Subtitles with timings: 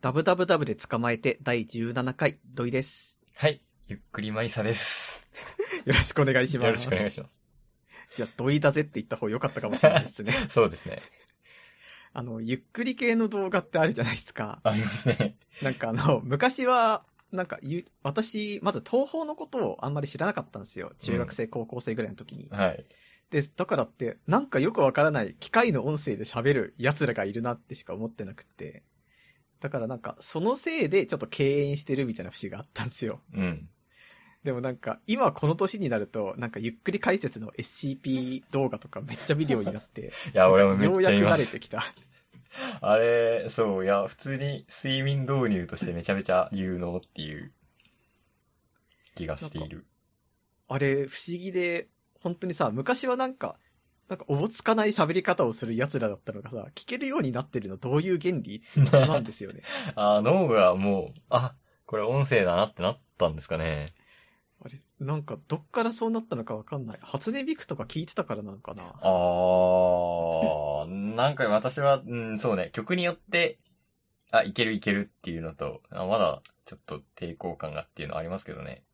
[0.00, 3.18] ダブダブダブで捕まえて第17回、土井です。
[3.34, 3.60] はい。
[3.88, 5.26] ゆっくりマリサです。
[5.86, 6.66] よろしくお願いします。
[6.68, 7.40] よろしくお願いします。
[8.14, 10.32] じゃあ、土井だぜって言った方が良かったかもしれないですね。
[10.50, 11.02] そうですね。
[12.12, 14.60] あの、ゆっくり系の動画ってあるじゃないですか。
[14.62, 15.36] ありますね。
[15.62, 20.92] なんかあの、昔は、なんかゆ、私、まず東宝のことをあんまり知らなかったんですよ。
[21.00, 22.48] 中学生、高校生ぐらいの時に。
[22.50, 22.86] はい。
[23.30, 28.84] で、だからって、なんかよくわからない機械の音声で喋る奴らがいるなってしか思ってなくって。
[29.60, 33.20] だからなんか、そのせいでちょっと敬遠してるみたいな節があったんですよ。
[33.34, 33.68] うん。
[34.44, 41.58] でもなんか、今この年になると、なんかゆっくり解説の SCP 動画とかめっちゃ見るようになって、 いや、俺もめようやく慣れて。
[41.58, 41.82] きた。
[42.80, 47.52] あれ、そう、いや、普通に睡眠導入としてめちゃめちゃ有能っていう
[49.14, 49.86] 気がしている。
[50.68, 51.88] あれ、不思議で、
[52.20, 53.58] 本当にさ、昔はなんか、
[54.08, 58.62] なんかおぼつかない喋り方をする奴らだったのがさ、聞けるようになってるのどういう原理？
[58.90, 59.62] 謎なんですよね。
[59.96, 61.54] あ、脳がもう、あ、
[61.84, 63.88] これ音声だなってなったんですかね。
[64.64, 66.98] あれ、なんかどっからそうなったのかわかんない。
[67.02, 68.82] 初音ミクとか聞いてたからなのかな？
[68.84, 73.58] あー、なんか私は、うん、そうね、曲によって、
[74.30, 78.84] あ、いけるいけるっていうのと、あまだちょっと抵抗感がっていうのはありますけどね。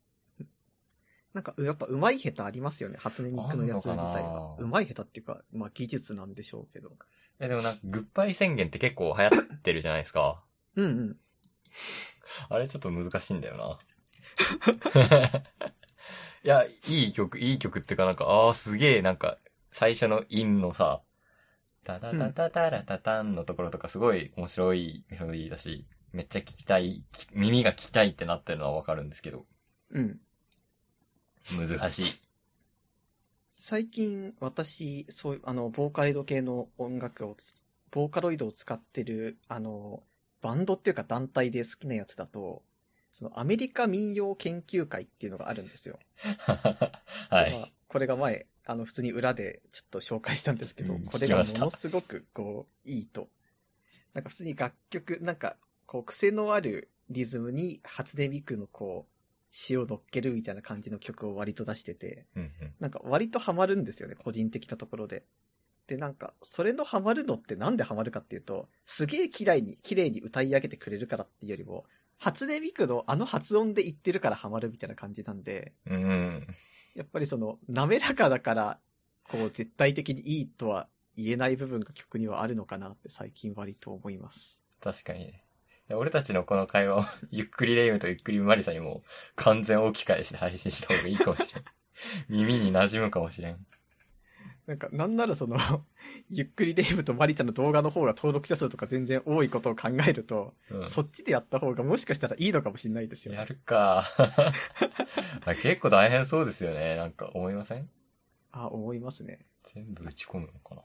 [1.34, 2.96] なんか、やっぱ上手い下手ありますよね。
[2.98, 4.56] 初音ミクのやつ自体は。
[4.56, 6.92] かな上手い下手っていうか、まあ技術なんでしょうけど。
[7.40, 10.40] え、でもなんか、グッバイ宣言って結構流行ってるじゃないですか。
[10.77, 11.16] うんうん。
[12.48, 13.78] あれちょっと難しいんだよな。
[16.44, 19.38] いや、いい曲、いい曲っていうかなんか、ああ、すげえ、なんか、
[19.72, 21.02] 最初の韻のさ、
[21.82, 29.46] タタタタタラタタンのところとかすごい面白いメロディーだし、めっちゃ聞きたい、き耳が聞きたいってなってるのはわかるんですけど、
[29.90, 30.20] うん。
[31.53, 32.05] 難しい。
[33.56, 37.55] 最近、私、そういう、あの、ボーカロイド系の音楽をつ、
[37.91, 40.03] ボーカロイドを使ってる、あの、
[40.42, 42.62] バンドっていうか団体で好きなやつだと、
[43.14, 45.98] そのアメリカ民謡研究会っていうのがあるんですよ。
[47.31, 47.53] はい。
[47.53, 53.30] まあ、これが前、あの、普通に裏でちょっと紹介したんですけど、うんこれがものすごく、こう、いいと。
[54.13, 59.07] なんか普通に楽曲、なんか、こう、癖のあるリズムに初音ミクのこ
[59.55, 65.25] う、詩を乗っけるみたいな感じの曲を割と出してて、うんうんなんか割とハマるんですよね、個人的なところで。
[65.87, 71.85] で、なんか、それのハマるのってなんでハマるかっていうと、すげえ綺麗に、綺麗に歌い上げてくれるからっていうよりも、
[72.19, 76.47] 初音ミクのあの発音で言ってるからハマるみたいな感じなんで、うん。
[76.95, 78.81] やっぱりその、滑らかだから、
[79.25, 84.65] こう、絶対的にいいとは言えない部分が曲にはあるのかなって最近割と思います。
[84.81, 85.43] 確かにね。
[85.90, 89.02] 俺たちのこの会話を、 ゆっくりレイムとゆっくりマリサにも
[89.36, 91.64] 完全置き換えして配信した方がいいかもしれん。
[92.28, 93.67] 耳に馴染むかもしれん。
[94.67, 95.58] なんか、なんならその、
[96.30, 100.89] ゆっくりレイブとマリタの動画の方が登録者数とか全然多いことを考えると、うん。
[100.89, 103.39] そっちでやった方がもしかしたらいいのかもしれないですよね。
[103.39, 104.06] やるか。
[105.44, 106.96] あ結構大変そうですよね。
[106.96, 107.90] なんか思いません？
[108.52, 109.44] あ、思いますね。
[109.74, 110.83] 全部打ち込むのか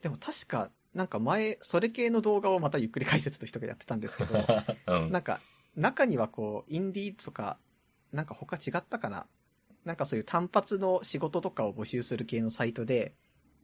[0.00, 4.66] でも確か、なんか前、それ系の動画をまたゆっくり解説の人がやってたんですけど、な。
[4.88, 5.12] うん。
[5.12, 5.40] なんか、
[5.76, 7.56] 中にはこう、インディーとか、
[8.10, 9.28] なんか他違ったかな？
[9.84, 13.14] なんかそういう単発の仕事とかを募集する系のサイトで、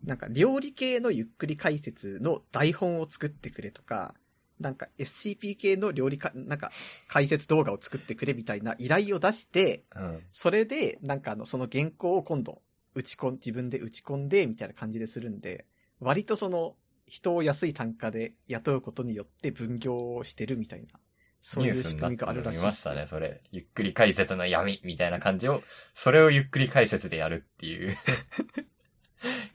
[0.05, 4.15] なんか料理系のゆっくり解説の台本を作ってくれとか、
[4.61, 6.71] なんか SCP 系の料理か、なんか
[7.09, 10.23] 解説動画を作ってくれみたいな依頼を出して、うん。
[10.31, 12.63] それで、なんかあの、その原稿を今度、
[12.95, 15.67] 打ち込ん、自分で打ち込んで、みたいな感じでするんで、
[15.99, 16.77] 割とその、
[17.07, 21.01] 人を安い単価で雇うことによって分業をしてるみたいな、
[21.41, 23.43] そうニいう仕組みがあるらしいるの見ましたね、それ。
[23.53, 25.63] ゆっくり解説の闇みたいな感じを、
[25.95, 27.97] それをゆっくり解説でやるっていう。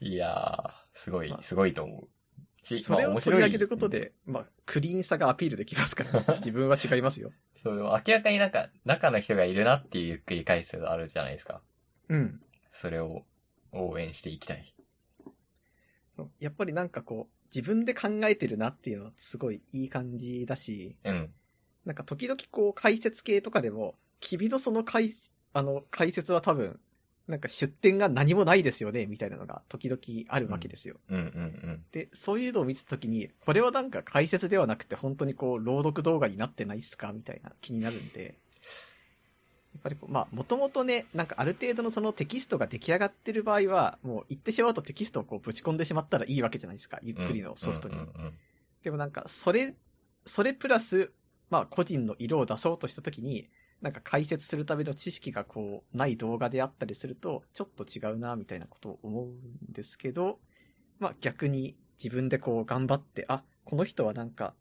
[0.00, 2.08] いやー、すごいまあ、すごいと思う。
[2.62, 7.32] しそれをまあ面白い取り上げることで、まあ、クリーンさがアピールできますから、 自分は違いますよ。
[7.62, 11.62] そう、でも明らかになんか、中の人がいるなっていうゆっくり解説があるじゃないですか。
[12.08, 12.42] うん。
[12.72, 13.26] それを
[13.72, 14.74] 応援していきたい。
[16.16, 21.30] そうやっぱりなんかこう、自分で考えてるなっていうのはすごいいい感じだし、うん。
[21.84, 25.10] なんか時々こう解説系とかでも、君のその解、
[25.52, 26.78] あの解説は多分、
[27.26, 30.96] なんか出典が何もないですよね、みたいなのが時々あるわけですよ。
[31.08, 31.26] うんうんう
[31.72, 31.84] ん。
[31.92, 38.32] で、そういうのを見たときに、これはなんか解説ではなくて本当にこう朗読動画になってないっすかみたいな気になるんで、や
[39.78, 46.98] っぱりこう、まあ、もともとね、なんかある程度のそのテキストが出来上がってる場合は、もう言ってしまうとテキストをこうぶち込んでしまったらいいわけじゃないですか。
[47.02, 47.96] ゆっくりのソフトに。
[48.82, 49.74] でもなんか、それ、
[50.24, 51.12] それプラス、
[51.50, 53.48] まあ、個人の色を出そうとしたときに、
[53.80, 60.38] なんか解説するための知識がこう、ない動画であったりすると、ちょっと違うな、みたいなことを思うんですけど、
[60.98, 64.54] まあ逆に自分でこう頑張って、あ、この人はなんか、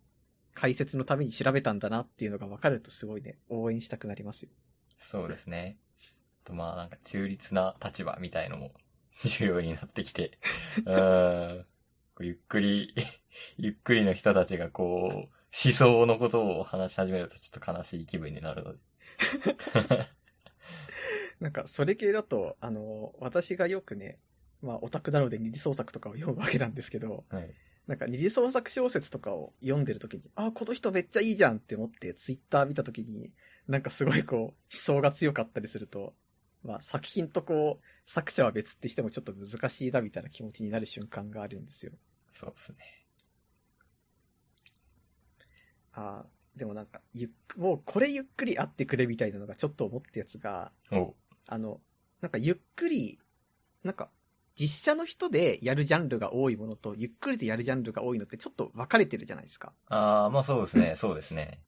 [0.54, 4.50] 解説のために調べたんだなっていうのが分かるとすごいね、応援したくなりますよ。
[5.00, 5.78] そうですね。
[6.46, 8.72] とまあなんか中立な立場みたいのも
[9.20, 10.38] 重要になってきて、
[10.86, 11.66] うーん。
[12.22, 12.94] ゆっくり、
[13.58, 15.14] ゆっくりの人たちがこう、
[15.66, 18.80] 思想のことを話し始めるとちょっと悲しい気分になるので。
[21.40, 24.20] なんか、それ系だと、あの、私がよくね、
[24.62, 27.54] まあ、オタクなので二次創作とかを読むわけなんですけど、はい。
[27.88, 33.34] なんか二次創作小説とかを読んでる時に、あ、この人めっちゃいいじゃんって思ってツイッター見た時に、
[33.70, 36.16] なんかすごいこう、思想が強かったりすると、
[36.64, 41.92] まあ作品とこう、作者は別ってしてもちょっと難しいなみたいな気持ちになる瞬間があるんですよ。
[42.34, 42.78] そうですね。
[45.94, 51.14] ああ、でもなんか、ゆもうこれゆっくりあってくれみたいなのがちょっと思ったやつが、お
[51.46, 51.80] あの、
[52.22, 53.20] なんかゆっくり、
[53.84, 54.10] なんか、
[54.56, 59.74] 実写の人でやるジャンルが多いものと、ゆっくりでやるジャンルが多いのってちょっと分かれてるじゃないですか。
[59.90, 61.62] ああ、まあそうですね、そうですね。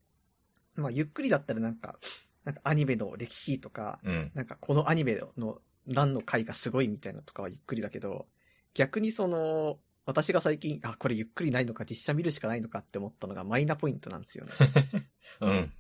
[0.76, 2.00] まあ、ゆっくりだったらなんか、
[2.44, 4.32] なんかアニメの歴史とか、うん。
[4.34, 8.28] なんかこのアニメの何の回がすごいみたいなのとかはゆっくりだけど、
[8.74, 14.54] 逆にその、私が最近、あ、これゆっくりないのか実写見るしかないのかって思ったのがマイナポイントなんですよね。
[15.42, 15.74] うん。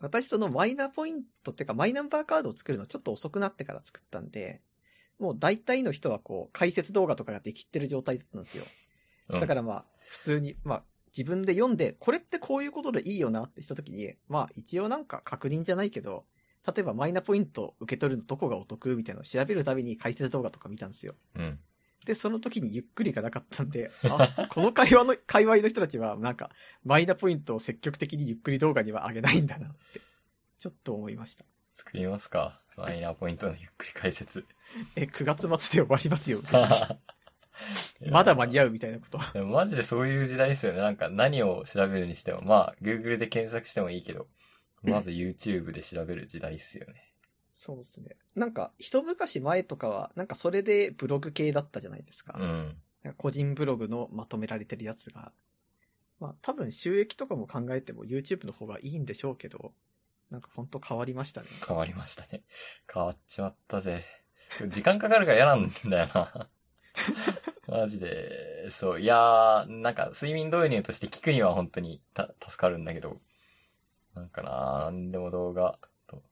[0.00, 4.60] 私そのマイナポイントっていうかマイナンバーカードを作るのちょっと遅くなってから作ったんで、
[5.18, 8.64] もう大体の人はこう解説動画とかができてる状態だったんですよ。
[9.30, 10.84] うんだからまあ普通に、まあ
[11.16, 16.24] 自分で読んで、これってこういうことでいいよなってしたときに、まあ一応なんか確認じゃないけど、
[16.66, 21.14] 例えばマイナポイント受け取るのどこがお得みたいなのを調べるたびに解説動画とか見たんですよ。
[21.36, 21.58] うん。
[22.04, 26.50] で、その時にゆっくりがなかったんで、 あ、この会話の、界隈の人たちはなんか
[26.82, 30.00] マイナポイントを積極的にゆっくり動画には上げないんだなって、
[30.58, 31.44] ちょっと思いました。
[31.74, 32.60] 作りますか。
[32.76, 34.44] マイナーポイントのゆっくり解説。
[34.96, 36.42] え、9月末で終わりますよ。
[38.10, 39.18] まだ間に合うみたいなこと。
[39.32, 40.78] でもマジでそういう時代ですよね。
[40.78, 44.26] なんか何を調べるにしても、まあ、Google で検索してもいいけど、
[44.82, 47.12] まず YouTube で調べる時代っすよね。
[47.52, 48.16] そうですね。
[48.34, 52.36] なんか、一昔前とかは、なんかそれでブログ系だったじゃないですか。
[52.38, 52.76] うん。
[53.16, 55.32] 個人ブログのまとめられてるやつが。
[56.20, 59.72] まあ多分収益とかも考えても YouTube の方がいいんでしょうけど、
[60.30, 61.48] なんかほんと変わりましたね。
[61.66, 62.42] 変わりましたね。
[62.92, 64.04] 変わっちまったぜ。
[64.68, 66.48] 時間かかるから嫌なんだよな。
[67.68, 69.00] マジで、そう。
[69.00, 73.20] いやー、なんか睡眠導入として聞くには本当にた助かるんだけど、
[74.14, 76.22] なんかななんでも動画と。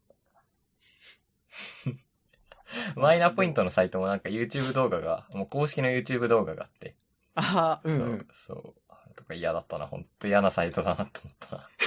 [2.96, 6.94] マイナポイントのサイトもなんか YouTube 動画が、もう公式の YouTube 動画があって、
[7.34, 8.28] ああ、うん、うん。
[8.46, 8.74] そう、そ
[9.10, 9.14] う。
[9.14, 9.86] とか嫌だったな。
[9.86, 11.68] ほんと嫌なサイトだなと思ったな。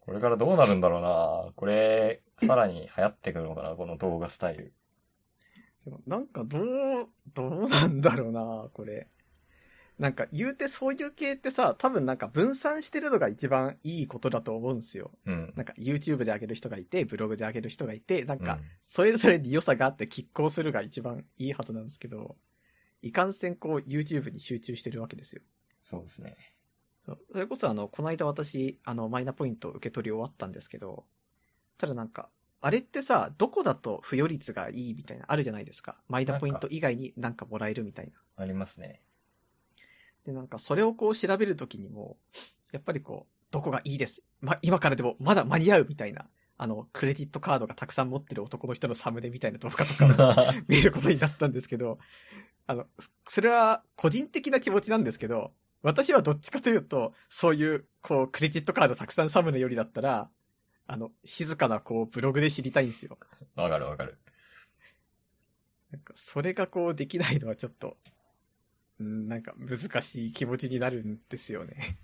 [0.00, 1.52] これからどうなるんだろうな。
[1.54, 4.72] これ、さらに流行ってくるのかな、この動画スタイル。
[5.88, 9.08] でもなんかどう、どうなんだろうな、これ。
[9.98, 15.10] なんか言うてそういう系ってさ、多分なんか分散してるのが一番いいことだと思うんですよ。
[15.24, 15.52] うん。
[15.56, 22.36] なんか YouTube で上げる人がいて、ブログで上げる人がいて、なんかうんそれぞれに良さがあって拮抗するが一番いいはずなんですけど、
[23.02, 25.42] いかんせんこう YouTube に集中してるわけですよ。
[25.82, 26.36] そうですね。
[27.06, 31.06] それこそあの、この間私、あの、マイナポイント受け取り終わったんですけど、
[31.78, 32.28] ただなんか、
[32.60, 36.00] あれってさ、どこだと付与率がいいみたいな、あるじゃないですか。
[36.08, 38.12] マイナポイント以外になんかもらえるみたいな。
[38.36, 39.00] ありますね。
[40.24, 42.16] で、なんかそれをこう調べるときにも、
[42.72, 44.22] やっぱりこう、どこがいいです。
[44.40, 51.98] ま、今からでもまだ間に合うみたいな、あの、クレジットカードがたくさん持ってる男の人のサムネみたいな動画とかを 見ることになったんですけど、
[52.66, 60.28] あの、そそれは個人的な気持ちなんですけど、私はどっちかというと、そういう、こう、クレジットカードたくさんサムネよりだったら、
[60.90, 63.18] あの、静かな、こう、ブログで知りたいんですよ。
[63.56, 64.18] わかるわかる。
[65.92, 67.98] なんか、それがこう、できないのはちょっと、
[68.98, 71.98] うんなんか、難しい気持ちになるんですよね。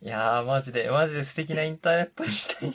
[0.00, 2.74] いやー、マジで、マジで素敵なインターネットにしたい。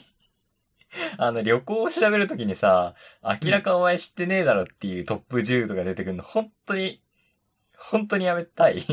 [1.18, 2.94] あの、旅行を調べるときにさ、
[3.42, 7.02] 明らかお前知ってねえだろっていうトップ10とか出てくるの、本当に、
[7.76, 8.86] 本当にやめたい。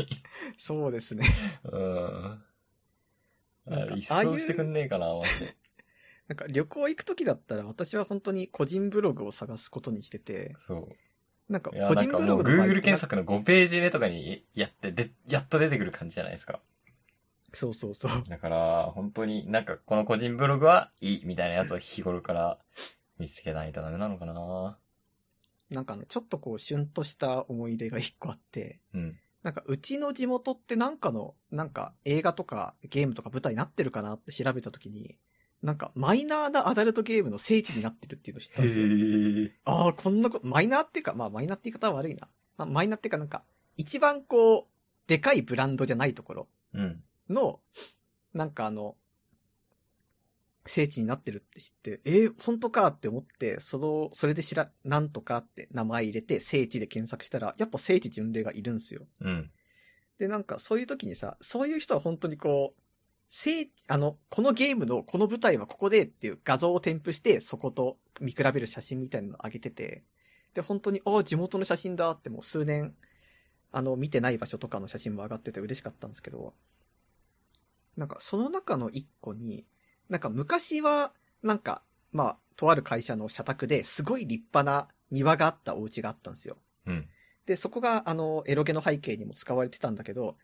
[0.58, 1.24] そうですね。
[1.62, 2.44] うん。
[3.66, 5.56] ああいう掃してくんねえかな、マジで。
[6.28, 10.88] なんか、旅行行くときだったら、私は本当に個人ブログを探すことにしてて、そ
[11.48, 11.52] う。
[11.52, 16.60] なんか、いや、個なんかもう人ブログの場合 Google 検索の5ページ目とかにやって、で、やっと出てくる感じじゃないですか。
[17.52, 18.24] そうそうそう。
[18.28, 22.58] だから、本当になんかこの個人ブログはいいみたいなやつを日頃から
[23.18, 24.78] 見つけないとダメなのかな
[25.70, 29.18] なんかあの、ちょっとこう、シュンとした思い出が一個あって、うん。
[29.42, 35.18] なんか、うちの地元ってなんかの、なんか、映画とかゲームとか舞台になってるかなって調べたときに、
[35.64, 38.86] なんか、マイナーなアダルトゲームの聖地になってるっていうのを知ったんですよ。
[38.86, 39.50] ー。
[39.64, 42.28] ああ、こんなこと、マイナーっていうか、まあ、マイナーって言い方は悪いな。
[42.58, 43.44] まあ、マイナーっていうかなんか、
[43.78, 44.66] 一番こう、
[45.06, 47.02] でかいブランドじゃないところうん。
[47.30, 47.60] の、
[48.34, 48.94] なんかあの、
[50.66, 59.06] 聖地になってるって知って、えー、本当かって思って、その、それで知ら、なんとかって名前入れて、聖地で検索したら、やっぱ聖地巡礼がいるんですよ。
[59.20, 59.50] うん。
[60.18, 62.83] で、なんかそういう時にさ、そういう人は本当にこう、
[63.28, 70.04] 聖地、あの、このゲームのこの舞台はここでっていう画像を添付して、そこと見比べる写真みたいなのを上げてて、
[70.54, 72.94] で、本当に、ああ、地元の写真だってもう数年、
[73.72, 76.54] あの、見てない場所とかの写真も上がってて嬉しかったんですけど、
[77.96, 79.66] なんかその中の一個に、
[80.08, 81.12] なんか昔は、
[81.42, 86.56] なんか、まあ、とある会社の社宅ですごい立派な庭があったお家があったんですよ。
[86.86, 87.08] うん。
[87.46, 90.36] で、そこが、あの、エロゲの背景にも使われてたんだけど、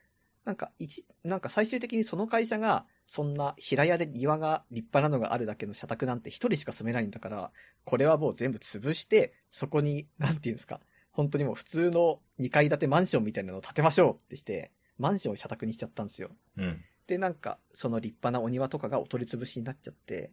[0.50, 7.52] なんか、一、なんか最終的にその会社が、そんな平屋で庭が立派なのがあるだけの社宅なんて一人しか住めないんだから、
[7.85, 10.80] これはもう全部潰して、そこに、なんていうんですか、
[11.12, 16.30] 本当にもう普通の2階建てマンションみたいなのを建てましょうってして、マンションを社宅にしちゃったんですよ。
[16.57, 16.85] うん。
[17.07, 20.33] で、なんか、その立派なお庭とかがお取り潰しになっちゃって、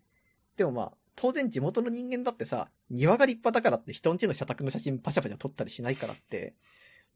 [0.55, 6.55] でもまあ、当然地元の人間だってさ、庭が立派だからって人んちの社宅の写真パシャパシャ撮ったりしないからって、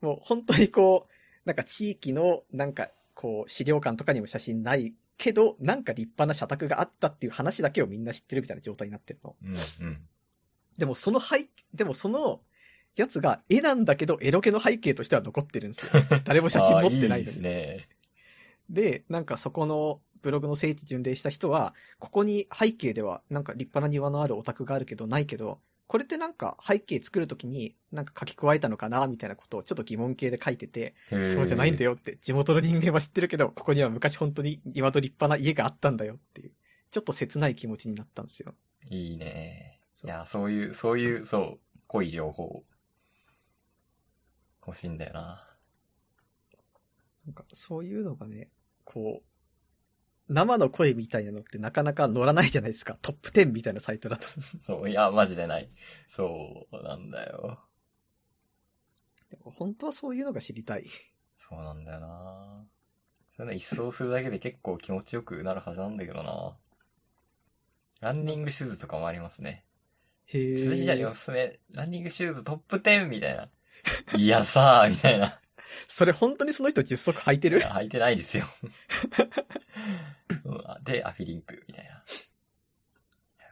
[0.02, 9.36] もう本当にこう、なんか地域の、なんか、こう、資料館とかにも写真ないけど、なんか立派な社宅があったっていう話だけをみんな知ってるみたいな状態になってるの。
[9.44, 9.56] うん。
[9.56, 10.02] うん。
[10.78, 12.42] でもその背、でもその、
[12.96, 15.92] やつが絵なんだけど、エロ系の背景としては残ってるんですよ。
[16.26, 17.88] 誰も写真持ってないのに あーいいですね。
[18.70, 25.60] で、なんかそこのブログの聖地巡礼した人は、ここに背景ではなんか立派な庭のあるお宅があるけどないけど、
[25.92, 31.92] これってなんか背景作るときになんか書き加えたのかなみたいなことをちょっと疑問形で書いてて、そうじゃないんだよ。
[31.92, 36.54] よって、地元の人間は知ってるけど、ここには昔本当に庭と立派な家があったんだよっていう、
[36.92, 38.56] ちょっと切ない気持ちになったんですよ。
[38.90, 39.82] いいね。
[39.94, 42.64] そいうや、そういう、そういう、そう、濃い情報。
[44.66, 45.46] 欲しいんだよな。
[47.26, 48.50] なんかそういうのがね、
[48.86, 49.31] こう、
[50.32, 52.98] 生の声みたいなのってなかなか乗らないじゃないですか。
[53.02, 54.28] トップ10みたいなサイトだと。
[54.62, 55.70] そう、いや、マジでない。
[56.08, 57.60] そうなんだよ。
[59.30, 60.86] でも本当はそういうのが知りたい。
[61.38, 62.66] そうなんだよな。
[63.36, 66.58] そういうの一掃するだけで結構気持ちよくなるはずなんだけどな。
[68.00, 69.66] ランニングシューズとかもありますね。
[70.28, 70.58] へえ。
[70.60, 73.50] 鈴木じゃにおすすめ、ランニングシューズトップ10みたいな。
[74.16, 75.41] いやさー、みたいな。
[75.88, 77.60] それ本当にその人10足履いてる？
[77.62, 78.46] 履いてないですよ。
[80.46, 81.92] うんで、アフィリンク、みたいな。
[81.92, 82.06] や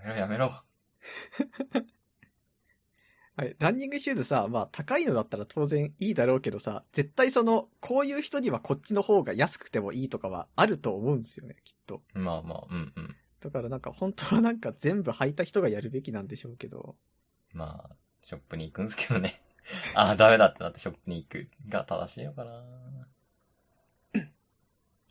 [0.04, 0.54] めろやめろ。
[3.36, 3.56] はい。
[3.60, 12.04] ランニングシューズさ、まあ高いのだったら当然いいだろうけどさ、絶対その、こういう人にはこっちの方が安くてもいいとかはあると思うんですよね、きっと。
[12.14, 13.16] まあまあ、うんうん。
[13.40, 16.98] だからなんか本当はなんか全部履いた人がやるべきなんでしょうけど。
[17.54, 19.42] まあ、ショップに行くんですけどね。
[19.96, 22.64] ああ、ダメだってなってショップに行くが正しいのかな。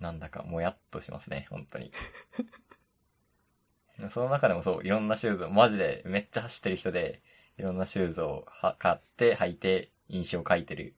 [0.00, 1.92] なんだかもやっとしますね、本当に。
[4.10, 7.20] その中でもそう、いろんなシューズを、マジでめっちゃ走ってる人で、
[7.56, 10.94] いろんなシューズをは買って履いて印象を書いてる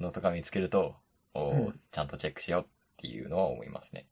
[0.00, 0.96] のとか見つけると、
[1.34, 4.06] おーうんちゃんとチェックしようっていうのは思いますね。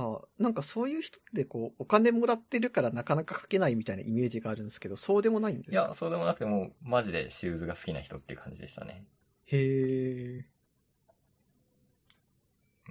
[0.00, 5.86] あなんかそういう人ってこう、お金もらってるからなかなか書けないみたいなイメージがあるんですけど、そうでもないんですか？
[5.86, 9.04] いや、そうでもなくてもう、マジでシューズが好きな人っていう感じでしたね。
[9.46, 10.46] へえ。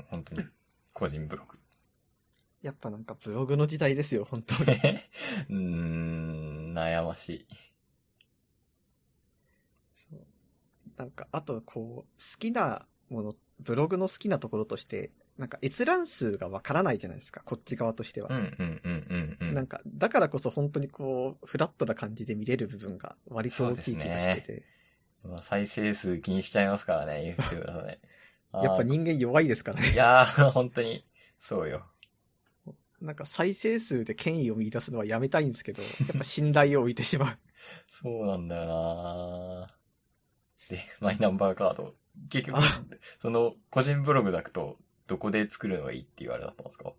[0.09, 0.43] 本当に、
[0.93, 1.57] 個人ブログ。
[2.61, 4.71] やっぱなんかブログの時代ですよ、本当に。
[5.49, 7.47] うーん、悩ましい。
[9.95, 10.19] そう
[10.97, 18.29] なんか、あと、こう、好きなもの、ブログの好きなところとして、なんか閲覧数がわからないじゃないですか、こっち側としては。
[18.29, 24.63] なんか、だからこそ本当にこう、フラットな感じで見れる部分が割と大きい気がしてて。
[25.23, 27.99] まあ再生数気にしちゃいますからね、 YouTube だとね。
[28.53, 29.91] やっぱ人間弱いですからね。
[29.91, 31.05] いやー、本当に、
[31.39, 31.85] そうよ。
[32.99, 37.37] なんか再生数で権威を見出すのはやめたいんですけど、やっぱ信頼を置いてしまう。
[37.91, 39.67] そうなんだよな
[40.69, 41.95] で、マイナンバーカード。
[42.29, 42.61] 結局あ、
[43.21, 46.93] その、個人ブログだと、どこで作るのがいいって言われたんですか？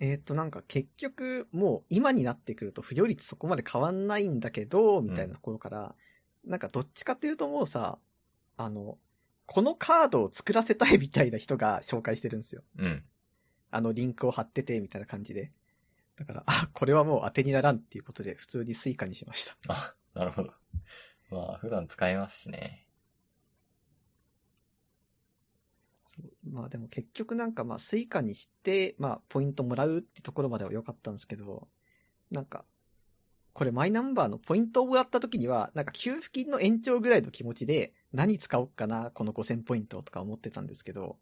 [0.00, 5.94] えっと、なんか結局、もう今になってくると付与率そこまで変わんないんだけど、みたいなところから、
[6.44, 7.98] なんかどっちかっていうともうさ、
[8.56, 8.98] あの、
[9.46, 12.62] このカードを作らせたいみたいな人が紹介してるんですよ。
[12.78, 13.04] うん。
[13.70, 15.52] あのリンクを貼ってて、みたいな感じで。
[16.16, 19.56] だから、あ、これはもう当てにならんっていうことで、普通にスイカにしました。
[19.68, 20.52] あ、なるほど。
[21.30, 22.83] まあ、普段使いますしね。
[26.50, 31.68] まあでも結局なんかまあスイカにして、まあポイントもらうってところまでは良かったんですけど、
[32.30, 32.64] なんか、
[33.52, 41.18] これマイナンバーのポイントをもらった時には、なんか給付金の延長ぐらいの気持ちで、何使おうかな、この5000ポイントとか思ってたんですけど、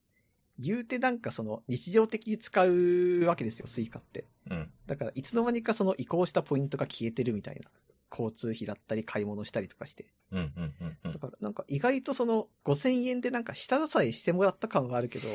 [0.59, 4.27] 言うてなんかその日常的に使うわけですよ、スイカって。
[4.51, 4.71] うん。
[4.87, 7.71] だからいつの間にかその移行したポイントが消えてるみたいな。
[8.13, 10.13] 交通費だったり買い物したりとかして。
[10.31, 11.19] うん、うん、うん、うんだ。
[11.19, 15.29] からなんか意外とその5000円でなんか下支えしてもらった感はあるけど、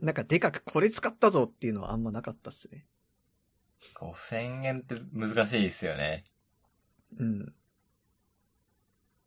[0.00, 2.86] なんかでかくこれ使ったぞっていうのはあんまなかったっすね。
[3.94, 6.24] 5000円って難しいですよね。
[7.18, 7.54] うん。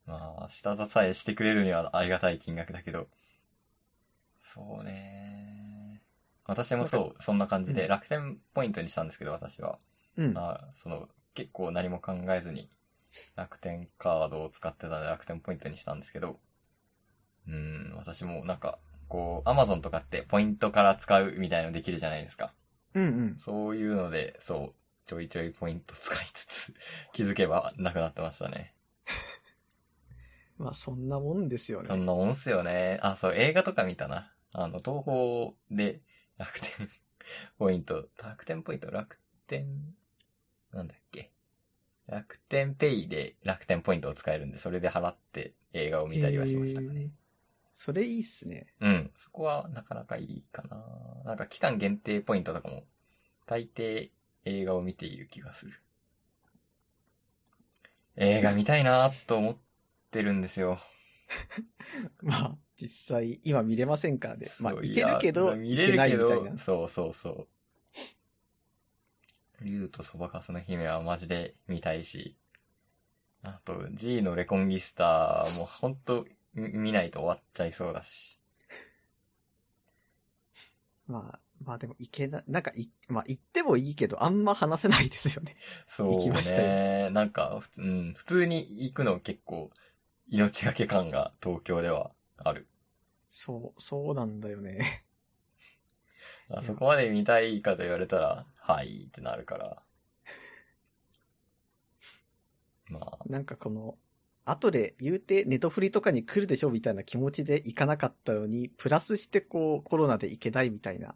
[0.06, 3.08] まあ、下支えしてくれるにはありがたい金額だけど。
[4.42, 6.02] そうね。
[6.46, 9.78] 私もそう、そんな感じで、うん楽天ポイントにしたんですけど、私は。
[10.18, 10.34] うん。
[10.34, 12.70] まあ、その、結構何も考えずに、
[13.36, 16.40] 楽天カードを使ってたので楽天ポイントにしたんですけど、
[17.48, 22.54] うん、私もなんか、こう、アマゾンとかってポイントから使うみたいのできるじゃないですか。
[22.94, 23.38] うんうん。
[23.40, 24.74] そういうので、そう、
[25.06, 26.74] ちょいちょいポイント使いつつ、
[27.14, 28.76] 気づけばなくなってましたね。
[30.58, 31.90] まあそんなもんですよね。
[31.90, 33.00] そんなもんっすよね。
[33.02, 34.34] あ、そう、映画とか見たな。
[34.52, 36.02] あの、東宝で
[36.38, 36.90] 楽天
[37.58, 39.96] ポイント、楽天ポイント、楽天、
[40.74, 41.32] なんだっけ。
[42.08, 47.12] 楽天ペイで楽天ポイントを使えるんで、それで払って映画を見たりはしましたかね。
[47.72, 48.68] それいいっすね。
[48.82, 49.12] うん。
[49.16, 50.84] そこはなかなかいいかな。
[51.26, 52.84] なんか期間限定ポイントとかも、
[53.46, 54.10] 大抵
[54.46, 55.74] 映画を見ている気がする。
[58.18, 59.58] 映画見たいなと思っ
[60.12, 60.80] てるんですよ。
[62.22, 64.50] まあ、実際、今見れませんからね。
[64.60, 66.60] まあいけるけやど、見いけないれるけどみたいな。
[66.60, 67.48] そうそうそう。
[69.62, 72.36] 竜とそばかすの姫はマジで見たいし、
[73.44, 78.38] あと、G のレコンギスターもほんとみ見ないと終わっちゃいそうだし。
[81.08, 85.56] まあ、まあでもいけな、なんかい、まあ言ってもいいけど、あんま話せないですよね。
[85.88, 87.10] そう行きましたね。
[87.12, 89.72] なんか、うん、普通に行くの結構、
[90.28, 92.68] 命がけ感が東京ではある。
[93.30, 95.04] そう、そうなんだよね。
[96.52, 99.82] あそこまで見たいかと言われたら、はいってなるから。
[102.90, 103.98] まあ、なんかこの、
[104.46, 111.16] 後で言うてネトフリとかに来るでしょみたいな気持ちで行かなかったのに、プラスしてこうコロナで行けないみたいな、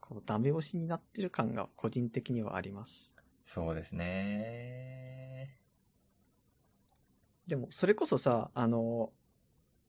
[0.00, 3.16] こうダメ押しになってる感が個人的にはあります。
[3.44, 5.58] そうですね。
[7.46, 9.12] でも、それこそさ、あの、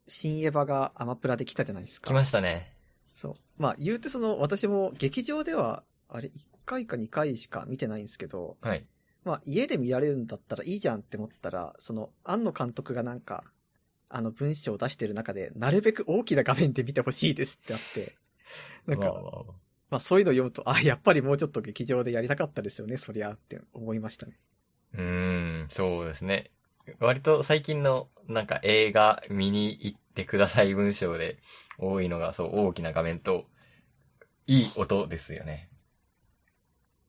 [0.08, 2.08] 新エヴァがアマプラで来たじゃないですか。
[2.10, 2.74] 来ましたね。
[3.14, 3.36] そう。
[3.58, 8.86] まあ、言うてその、私も劇場では、あれ、1回か2回しか見てないんですけど、はい。
[9.26, 13.44] まあ、家で見られるんだったらいいじゃんって思ったら、その、庵野監督がなんか、
[14.10, 18.14] あの文章を出してる中で、なるべく大きな画面で見てほしいですってあって、
[18.88, 19.14] なんか、
[19.90, 24.38] まあそういうの読むと、あ、やっぱりもうちょっと劇場でやりたかったですよね、そりゃって思いましたね。
[24.94, 26.52] うーん、そうですね。
[27.00, 31.38] 割と最近のなんか映画見に行ってください文章で
[31.78, 33.46] 多いのがそう大きな画面と
[34.48, 35.71] いい音ですよね。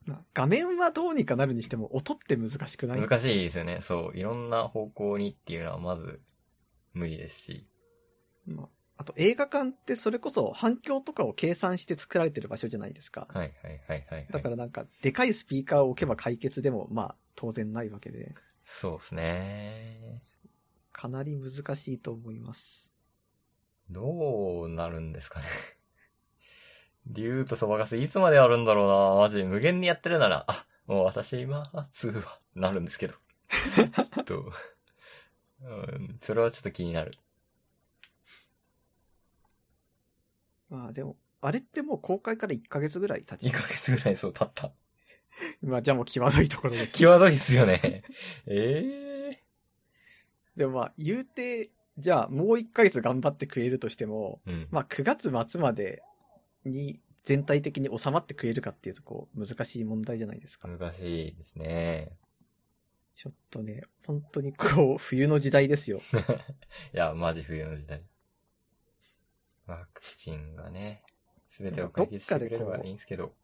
[0.06, 3.80] まあ、画面はどうにかなるにしても、音って難しくない難しいですよね。
[3.82, 4.16] そう。
[4.16, 6.20] いろんな方向にっていうのはまず
[6.94, 7.66] 無理ですし。
[8.46, 13.28] まあ、あと映画館ってそれこそ反響とかを計算して作られてる場所じゃないですか。
[13.32, 14.26] はいはいはいはい、はい。
[14.30, 18.34] だからなんか、でかいスピーカーを置けば解決でも、まあ、当然ないわけで、
[18.64, 20.20] そうですね。
[20.92, 22.92] かなり難しいと思います。
[23.90, 25.46] どうなるんですかね。
[27.06, 33.14] 竜とそばかすいつまでやるんだろうなマジ無限にやってるなら、あ、もう私今、通は、なるんですけど。
[33.48, 34.52] ちょっと、
[35.62, 37.12] うん、それはちょっと気になる。
[40.68, 44.72] まあでも、あれってもう公開から1ヶ月ぐらい経ち2ヶ月ぐらいそう経った。
[45.60, 48.04] まあじゃあもう際どいところです、際どいっすよね。
[48.46, 49.42] ええ
[50.56, 54.68] でもまあ言うて、じゃあもう1ヶ月頑張ってくれるとしても、うん。
[54.70, 56.02] まあ9月末まで
[56.64, 60.68] に全体的に収まってくれるかっていうとこう難しい問題じゃないですか。
[60.68, 62.16] 難しいですね。
[63.12, 66.00] ちょっとね、本当にこう冬の時代ですよ。
[66.94, 68.02] いや、マジ冬の時代。
[69.66, 71.02] ワクチンがね、
[71.50, 73.34] すべてを解決してくれればいいんですけど。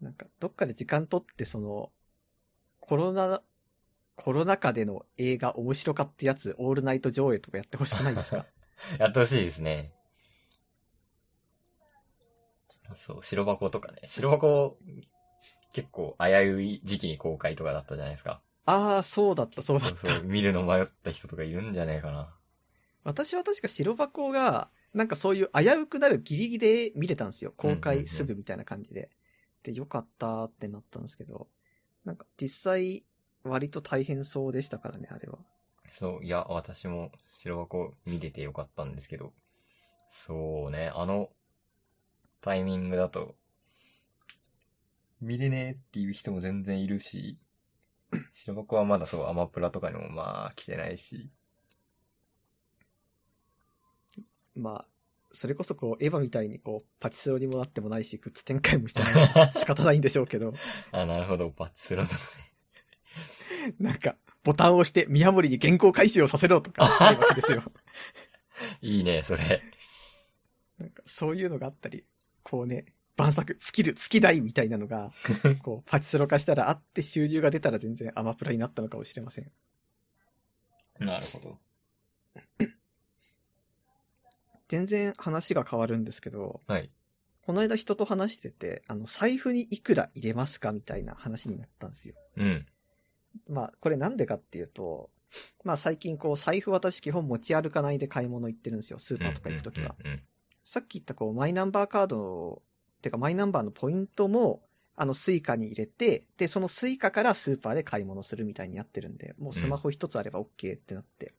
[0.00, 1.92] なんかどっかで時間取ってその、
[2.80, 3.40] コロナ、
[4.16, 8.46] コロナ禍での映画面白かったやつ、オールナイト上映とかやってほしくないですか？
[8.98, 9.92] やってほしいですね。
[12.96, 13.98] そう、白箱とかね。
[14.08, 14.78] 白箱、
[15.72, 18.40] 結構危うい時期に公開とかだったじゃないですか。
[18.66, 20.06] ああ、そうだった、そうだった。
[20.06, 22.34] そう見るの迷った人とかいるんじゃねえかな。
[23.02, 27.52] 私は確か白箱が、なんかそういう危うくなるギリギリで見れたんですよ。
[27.56, 29.10] 公開すぐみたいな感じで。
[29.62, 31.48] で、よかったってなったんですけど、
[32.04, 33.04] なんか実際、
[33.42, 35.38] 割と大変そうでしたからね、あれは。
[35.90, 39.32] そう、いや、私も白箱見れてよかったんですけど。
[40.12, 41.30] そうね、あの、
[42.44, 43.34] タイミングだと、
[45.22, 47.38] 見れねえっていう人も全然いるし、
[48.34, 51.30] 白箱はまだそう、アマプラとかにもまあ来てないし。
[54.54, 54.88] まあ、
[55.32, 60.52] それこそこう、エヴァみたいにこう、パチスロにもなってもないし、グッズ展開もしてない 仕方ないんでしょうけど、
[60.92, 62.16] あ、なるほど、バツスロとか
[63.64, 63.74] ね。
[63.80, 67.62] なんか、ボタンを押して宮森に原稿回収をさせろとか、ないわけですよ。
[68.82, 69.62] いいね、それ。
[70.76, 72.04] なんか、そういうのがあったり、
[72.44, 72.84] こうね、
[73.16, 75.12] 晩作、スキル、スキダイみたいなのが、
[75.62, 79.50] こう、パチスロ化したらあって収入が出たら全然アマプラになったのかもしれません。
[81.00, 81.58] なるほど。
[84.68, 86.90] 全然話が変わるんですけど、はい。
[87.42, 92.14] この間人と話してて、あの、財布にいくら入れますかみたいな話になったんですよ。
[92.36, 92.66] うん。
[93.48, 95.10] まあ、これなんでかっていうと、
[95.64, 98.98] まあ最近こう、財布私基本持ち歩かないで買い物行ってるんですよ。
[98.98, 99.94] スーパーとか行くときは。
[99.98, 100.22] うんうん
[100.64, 102.62] さっき言ったこう、マイナンバーカード
[103.04, 104.62] てかマイナンバーのポイントも、
[104.96, 111.34] あの、スイカに入れて、で、そのスイカからスーパーで買い物するみたいになってるんで、もうスマホ一つあれば OK ってなって。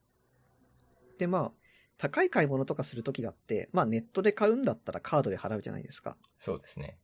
[1.17, 1.51] で、まあ、
[1.97, 6.17] 高い買い物とかするときだって、まあネットで買うんだったらカードで払うじゃないですか。
[6.39, 6.99] そうですね。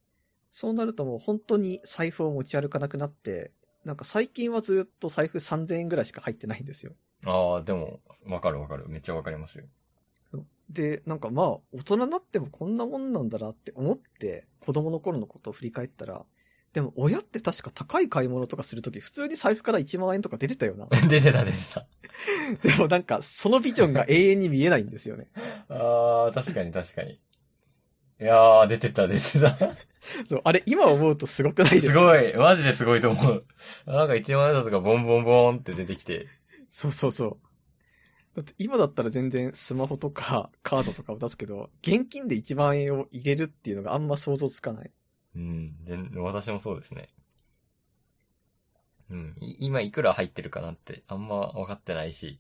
[0.52, 3.52] そうなるともう本当に財布を持ち歩かなくなって、
[3.86, 6.94] なんか最近はずっと財布3000円ぐらいしか入ってないんですよ。
[7.26, 8.88] ああ、でも、わかるわかる。
[8.90, 9.66] めっちゃわかりますよ。
[10.70, 16.26] で、なんかまあ、大人になってもこんなもんなんだなって思って、子供の頃のことを振り返ったら、
[16.74, 20.88] でも親って確か高い買い物とかするとき、普通に財布から1万円とか出てたよな。
[21.10, 21.86] 出てた出てた。
[22.64, 25.28] でもなんか、そのビジョンが永遠に見えないんですよね。
[25.68, 27.20] ああ、確かに確かに。
[28.22, 29.58] いやー、出てた出てた。
[30.26, 31.94] そう、あれ今思うとすごくないですか？
[31.94, 32.34] すごい。
[32.38, 33.46] マジですごいと思う。
[33.86, 36.28] なんか一万円札がボンボンボンって出てきて。
[36.70, 37.38] そうそうそう。
[38.36, 44.92] だって今だったら全然スマホとか カードとかを出すけど、現金で1万円を入れるっていうのがあんま想像つかない。
[45.36, 45.76] うん。
[45.84, 47.10] 全私もそうですね。
[49.10, 49.36] うん。
[49.42, 52.40] い今いくら入ってるかなってあんま分かってないし。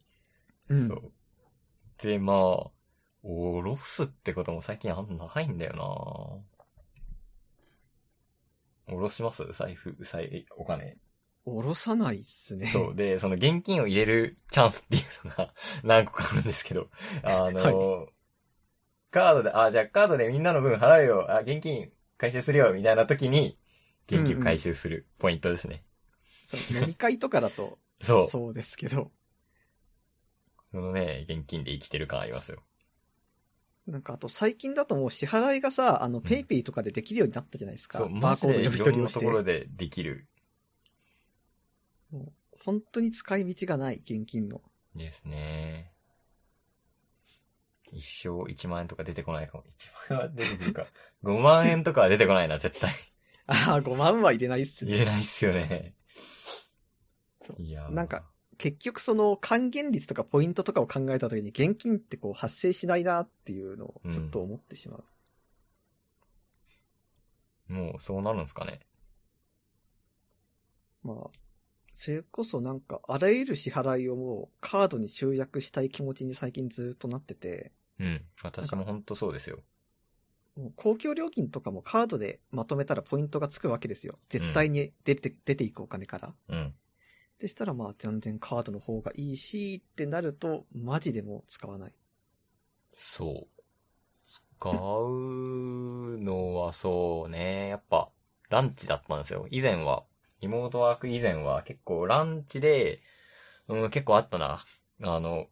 [0.69, 0.87] うん。
[0.87, 1.11] そう。
[2.01, 2.71] で、まあ、
[3.23, 5.73] おろすってことも最近あんまないんだよ
[8.87, 9.45] なおろします？
[9.53, 10.97] 財布、財、お金。
[11.45, 12.67] おろさないっすね。
[12.67, 12.95] そう。
[12.95, 16.89] で、その現金を入れるチャンスっていうのが何個かあるんですけど、
[17.23, 18.07] あの、
[19.09, 23.57] カードで、あ、じゃあカードでみんなの分払うよ、あ、現金回収するよ、みたいな時に、
[24.07, 25.83] 現金を回収するポイントですね。
[26.45, 28.21] そう飲み会とかだと、 そう。
[28.23, 29.11] そそうですけど、
[30.73, 32.63] のね、現金で生きてる感ありますよ。
[33.87, 37.99] なんかあと最近だともう支払いがさ、あの、んペイペイとかでできるようになったじゃないですか。
[37.99, 39.19] そう、バマジでーコード読みいろんな取りをして。
[39.19, 40.27] ところでできる
[42.11, 44.61] もう本当に使い道がない、現金の。
[44.95, 45.91] ですね。
[47.91, 49.63] 一生1万円とか出てこないかも。
[50.09, 50.87] 1万円は出てくるか。
[51.23, 52.93] 5万円とかは出てこないな、絶対。
[53.47, 54.91] ああ、5万は入れないっすね。
[54.91, 55.95] 入れないっすよね。
[57.41, 67.73] そういやーなんか、結局その還元率とかポイントとかを考えた時に現金ってこう発生しないなっていうのをちょっと思ってしまう。
[67.73, 68.81] もうそうなるんですかね。
[71.03, 71.29] まあ、
[71.93, 78.25] それこそなんかあらゆる支払いをもうカードに集約したい気持ちに最近ずっとなってて、うん。
[78.41, 79.59] 私も本当そうですよ。
[80.55, 84.19] もう公共料金とかもカードでまとめたらポイントがつくわけですよ。
[84.29, 86.33] 絶対に出て、出ていくお金から。
[86.49, 86.73] うん。
[87.39, 91.93] でしたらまあ全然カードの方がいいしってなると、マジでもう使わない。
[92.97, 93.61] そう。
[94.59, 97.69] 使うのはそうね。
[97.69, 98.11] やっぱ、
[98.49, 99.47] ランチだったんですよ。
[99.49, 100.03] 以前は、
[100.41, 103.01] リモートワーク以前は結構ランチで、
[103.67, 104.63] うん、結構あったな。
[105.03, 105.47] あの、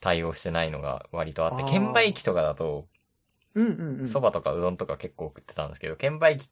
[0.00, 2.88] 対応してないのが割とあって、あー券売機とかだと、
[3.54, 4.08] うんうんうん。
[4.08, 6.48] そばとかうどんとか結構送ってたんですけど、券売機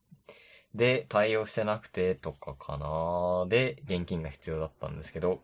[0.75, 5.43] で対応してなくてとかかなで、現金が必要だったんですけど、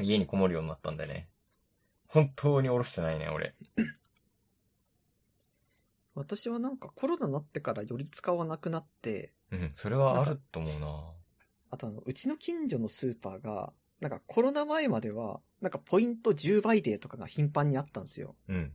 [0.00, 1.28] 家にこもるようになったんでね。
[2.08, 3.54] 本当におろしてないね、俺。
[6.14, 11.14] 私はなんかコロナになってからより使わなくなって、うん、それはあると思うな
[11.70, 18.36] あとあの、うちの近所のスーパーが、なんかコロナ前までは、なんかポイント10倍デーとかが頻繁にあったんですよ。
[18.48, 18.72] うん。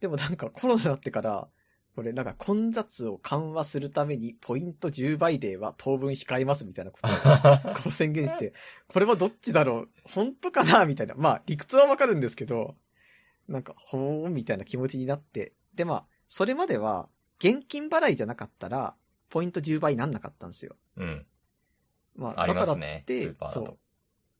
[0.00, 1.48] でもなんかコロナになってから、
[1.94, 8.54] これなんか混雑を緩和するためにポイント10倍デーは当分控えますみたいなことを こう宣言して、
[8.88, 11.14] これはどっちだろう本当かなみたいな。
[11.14, 12.76] まあ理屈はわかるんですけど、
[13.46, 15.52] なんかほーんみたいな気持ちになって。
[15.74, 17.08] でまあ、それまでは
[17.38, 18.96] 現金払いじゃなかったら、
[19.32, 20.76] ポイント10倍なんなかったんですよ。
[20.98, 21.26] うん。
[22.14, 23.78] まあ、だからってーパーだとそう。。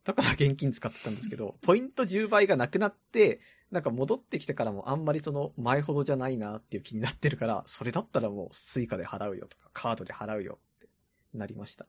[0.05, 10.88] だから現金使ってたんですけど、 ポイント10倍がなくなって、なんか戻ってきてからもあんまりその前ほどじゃないなっていう気になってるから、それだったらもうスイカで払うよとか、カードで払うよって
[11.33, 11.87] なりました。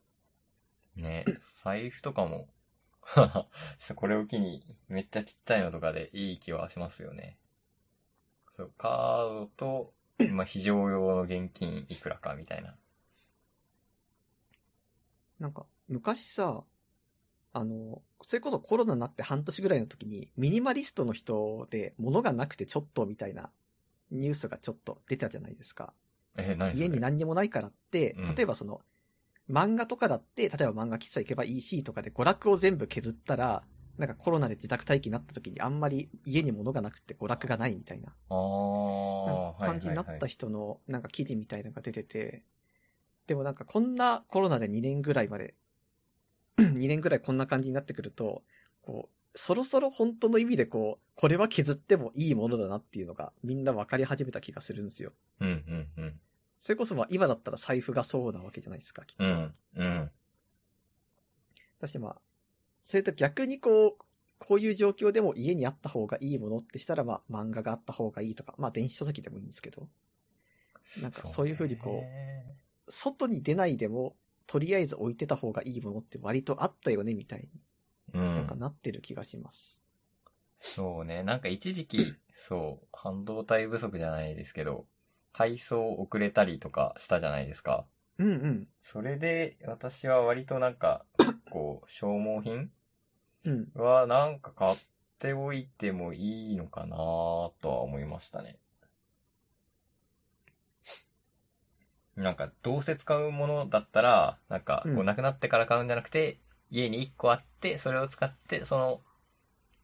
[0.95, 1.25] ね、
[1.61, 2.47] 財布とかも、
[3.95, 7.37] これを機に、めっちゃちっちゃいのとかでいい気はしますよね。
[8.55, 9.93] そう、カードと、
[10.31, 12.77] まあ、非常用の現金いくらかみたいな。
[15.43, 16.63] なんか、昔さ、
[17.51, 23.51] あの、それこそコロナになって半年ぐらいの時に、ミニマリストの人で物がなくてちょっとみたいな
[24.09, 25.93] ニュースがちょっと出たじゃないですか。
[26.73, 28.79] 家に何にもないからってうん、例えばその、
[29.49, 33.65] 漫画とかだって、例えば漫画喫茶行けばいいしとかで娯楽を全部削ったら、
[33.97, 38.15] なんかコロナで自宅待機になった時にあんまり家に物がなくて娯楽がないみたいな。
[39.59, 42.43] 感じになった人のなんか記事みたいなのが出てて、
[43.27, 45.55] でもなんかこんなコロナで2年ぐらいまで、
[46.57, 48.43] 2年ぐらいこんな感じになってくると、
[48.81, 55.13] こう、そろそろ本当の意味でこう、これは削ってもいいものだなっていうのがみんな分かり始めた気がするんですよ。
[55.39, 55.47] うん
[55.97, 56.19] うんうん。
[56.59, 59.23] それこそまあ今だったら財布がそうなわけじゃないですか、きっと。
[59.23, 60.11] うん、うん。
[61.79, 62.21] だしまあ、
[62.83, 63.95] それと逆にこう、
[64.37, 69.87] こういう状況でも家にあった方がいいものってしたらまあ漫画があった方がいいとか、まあ電子書籍でもいいんですけど、
[71.01, 74.15] なんかそういうふうにこう、ね外に出ないでも、
[74.47, 77.63] とりあえず置いてた方がいいものって割とあったよね、みたいに
[78.13, 78.57] うなんかん。
[78.57, 79.83] なってる気がします。
[80.59, 81.21] そうね。
[81.23, 84.87] なんか一時期、そう、半導体不足じゃないですけど、
[85.31, 87.87] 配送遅れたりとかしたじゃないですか。
[88.17, 88.69] うんうん。
[88.83, 91.07] それで、私は割となんか、
[91.49, 92.71] こう、消耗品
[93.43, 93.73] うん。
[93.75, 94.77] はなんか買っ
[95.19, 98.59] ておいてもいいのかなとは思いましたね。
[102.15, 109.01] なんか、どうせ使うものだったら、なんか、うんこう、なくなってから買うんじゃなくて、家に1個あって、それを使って、その、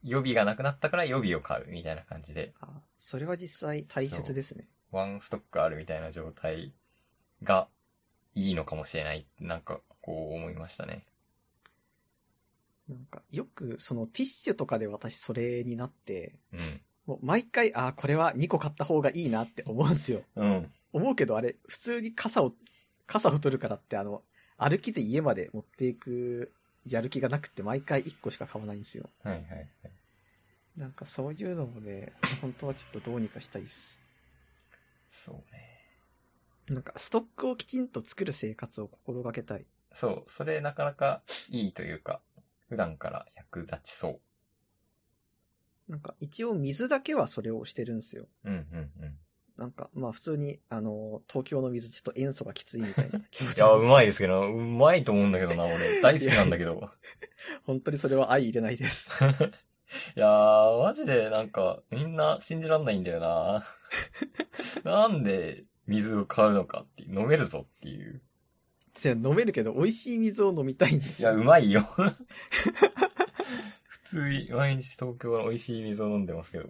[0.04, 4.68] 予備がなくなったから予備を買うみたいな感じで、あ、それは実際大切ですね。
[4.92, 6.74] ワンストックあるみたいな状態
[7.44, 7.68] が
[8.36, 9.28] いいのかもしれない。
[9.40, 11.06] なんか、こう思いましたね。
[12.88, 16.82] なんか、よくそのティッシュとかで私それになって、うん。
[17.10, 20.22] もう毎回、あ、これは2個買った方がいいなって思うんですよ。
[20.36, 20.70] うん。
[20.94, 22.54] 思うけどあれ、普通に傘を、
[23.08, 24.22] 傘を取るからってあの、
[24.58, 26.54] 歩きで家まで持っていく
[26.86, 29.10] やる気がなくて毎回1個しか買わないんですよ。
[29.24, 29.68] はいはいはい。
[30.78, 34.00] なんかそういうのもね、本当はちょっとどうにかしたいです。
[35.26, 35.80] そうね。
[36.68, 39.66] なんかストックをきちんと作る生活を心がけたい。
[39.96, 42.22] そう、それなかなかいいというか、
[42.68, 44.29] 普段から役立ちそう。
[45.90, 48.28] なんか一応水だけはそれをしてるんですよ。
[48.46, 49.18] うんうんうん。
[49.58, 54.08] なんかまあ普通にあの、東京の水ちょっと塩素がきついみたいな気持ちいや、うまいい。
[54.08, 55.74] ですけど、うまいと思うんだけどな、俺。
[56.02, 56.90] 大好きなんだけど。
[57.66, 59.10] 本当にそれは相入れないです。
[60.16, 63.64] いやー、マジでなんか、みんな信じらんないんだよな。
[64.86, 68.22] なんで水を買うのかって飲めるぞっていう。
[68.94, 71.38] じゃあ飲めるけど美味しい水を飲みたいんですいや、よ。
[71.38, 71.88] うまいよ。
[74.10, 76.70] 普通に毎日東京の美味しい水を飲んでますけど。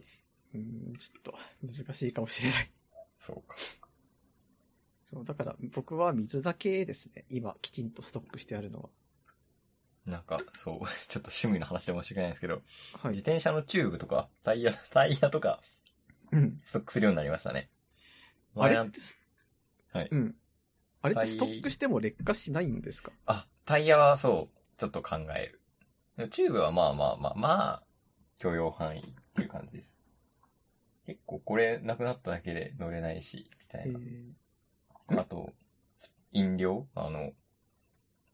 [0.54, 2.72] うん、ちょっと難しいかもしれない。
[3.20, 3.56] そうか。
[5.06, 7.26] そう、だから僕は水だけですね。
[7.30, 8.90] 今きちんとストックしてあるのは。
[10.06, 13.08] なんか、そう、ちょっと趣味の話で申し訳ないんですけど、はい。
[13.10, 15.62] 自転車のチューブとか、タイヤ、 タイヤとか、
[16.32, 16.58] うん。
[16.66, 17.70] ストックするようになりましたね。
[18.56, 18.76] あれ？
[18.76, 19.18] ってす、
[19.94, 20.36] はいうん。
[21.02, 23.12] あれってストックしても劣化しないんですか？
[23.26, 25.59] あ、タイヤはそう、ちょっと考える。
[26.28, 27.84] チューブはまあまあまあまあ、
[28.38, 29.04] 許容範囲っ
[29.36, 29.92] ていう感じです。
[31.06, 34.00] 結構これなくなっただけで乗れないし、みたえいな。
[34.00, 35.54] ー、あと、
[36.32, 37.32] 飲料あの、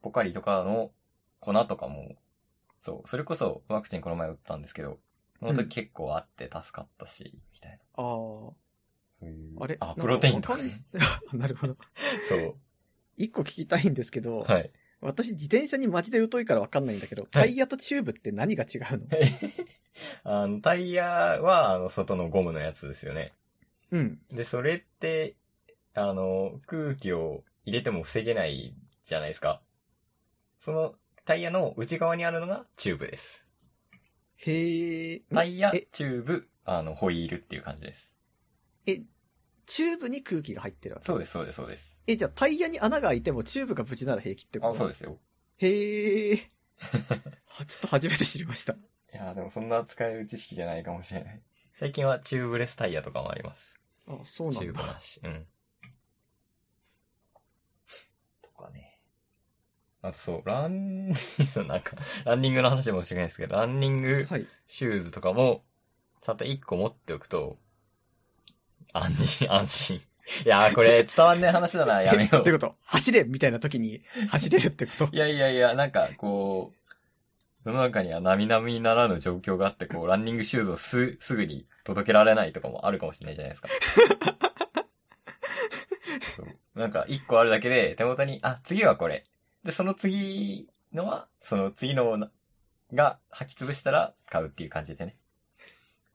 [0.01, 0.91] ポカリとかの
[1.39, 2.15] 粉とかも、
[2.81, 4.97] そう、それこそワクチンこの前打ったんですけど、
[5.39, 7.77] そのうん時結構あって助かったし、みたいな。
[7.95, 8.49] ああ、
[9.59, 9.77] あ、あれ？
[9.77, 10.83] なんかプロテインとかね。
[11.33, 11.77] なるほど。
[12.29, 12.55] そう。
[13.17, 14.71] 一個聞きたいんですけど、はい。
[15.05, 19.07] 私自転車にマジで疎いからわかんないんだけど、タイヤとチューブって何が違うの、
[20.23, 21.05] あの、タイヤ
[21.41, 23.33] は、あの、外のゴムのやつですよね。
[23.91, 24.19] うん。
[24.31, 25.35] で、それって、
[25.93, 29.61] あの、空気を入れても防げないじゃないですか。
[30.59, 33.45] そのタイヤの内側にあるのがチューブです。
[34.37, 35.21] へえ。
[35.33, 38.15] タイヤえ、チューブ、あの、ホイールっていう感じです。
[38.85, 39.01] え、
[39.65, 41.05] チューブに空気が入ってるわけ？
[41.07, 41.94] そうです、そうです、そうです。
[42.07, 44.73] え、じゃあタイヤに穴が開いてもチューブが無事なら平気ってこと？
[44.73, 45.17] あ、そうですよ。
[45.57, 46.51] へえ。
[47.47, 48.73] はちょっと初めて知りました。
[48.73, 48.77] い
[49.13, 51.41] やーでもそんな使える知識じゃないかもしれない。
[51.79, 53.75] 最近はチューブレスタイヤとかもあります。
[54.07, 54.59] あ、そうなんだ。
[54.59, 55.21] チューブなし。
[55.23, 55.47] うん。
[58.41, 58.99] とかね。
[60.01, 61.09] あとそう、ラン、
[61.67, 64.45] なんか、ランニングの話もしれないですけど、ランニングはい。
[64.67, 65.63] シューズとかも、
[66.21, 67.57] ちゃんと1個持っておくと、
[68.93, 70.01] 安心、安心。
[70.45, 72.41] いやー、これ伝わんねえ話だな、 やめよう。
[72.41, 75.09] ってこと走れみたいな時に走れるってこと？
[75.11, 83.69] いやいやいや、なんか、こう、世の中には並々ならぬ状況があって、こう、ランニングシューズをす、すぐに届けられないとかもあるかもしれないじゃないですか。
[86.75, 89.23] なんか、一個あるだけで、手元に、あ、次はこれ。
[89.63, 92.29] で、その次のは、その次のな
[92.93, 95.15] が履き潰したら買うっていう感じでね。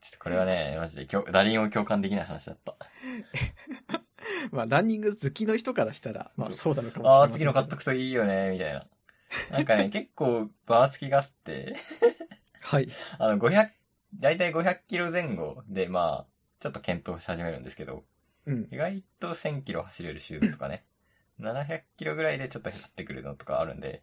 [0.00, 2.74] ちょっとこれはね、マジで共、打輪を共感できない話だった。
[4.52, 7.20] まあ、ランニング好きの人からしたら、まあ、そうなのかもしれない。
[7.20, 8.86] ああ、次の買っとくといいよね、みたいな。
[9.50, 11.76] なんかね、結構、ばらつきがあって、
[12.60, 12.88] はい。
[13.18, 13.70] あの、500、
[14.14, 18.04] だいたい500キロ前後で、まあ、ちょっと検討し始めるんですけど、
[18.46, 18.68] うん。
[18.70, 20.84] 意外と1000キロ走れるシューズとかね、
[21.38, 24.02] 700キロぐらいでちょっと減ってくるのとかあるんで、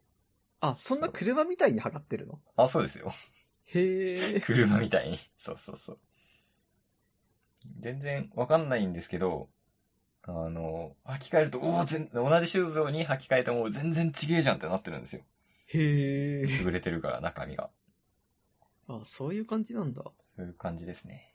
[0.59, 2.39] あ、そんな車みたいに測ってるの？
[2.55, 3.13] あ、そうですよ。
[3.65, 4.41] へえ。
[4.45, 5.19] 車みたいに。
[5.37, 5.99] そうそうそう。
[7.79, 9.49] 全然わかんないんですけど、
[10.27, 15.21] あの、履き替えると、おお、全同じシューズに履き替えても全然違えじゃんってなってるんですよ。
[15.67, 16.43] へえ。
[16.45, 17.69] 潰れてるから、中身が。
[18.89, 20.03] あ、そういう感じなんだ。
[20.35, 21.33] そういう感じですね。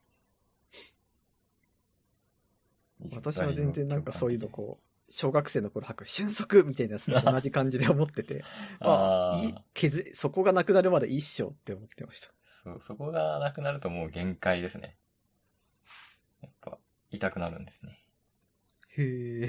[3.14, 8.44] 私は全然なんかそういうのこう、小学生の頃履く瞬足みたいなやつと同じ感じで思ってて、
[8.80, 12.28] あいいああ、削そこがなくなるまでいいっしょって思ってました。
[12.62, 14.96] そう、そこがなくなるともう限界ですね。
[16.42, 16.78] やっぱ、
[17.10, 18.01] 痛くなるんですね。
[18.98, 19.48] へ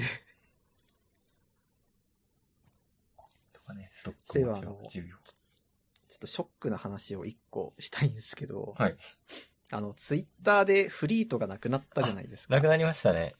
[3.52, 5.16] とかね、ストック持ちは重要。
[5.16, 8.96] ちょっとショックな話を一個したいんですけど、はい。
[9.72, 12.54] あの、ツイッターでフリートがなくなったじゃないですか。
[12.54, 13.34] なくなりましたね。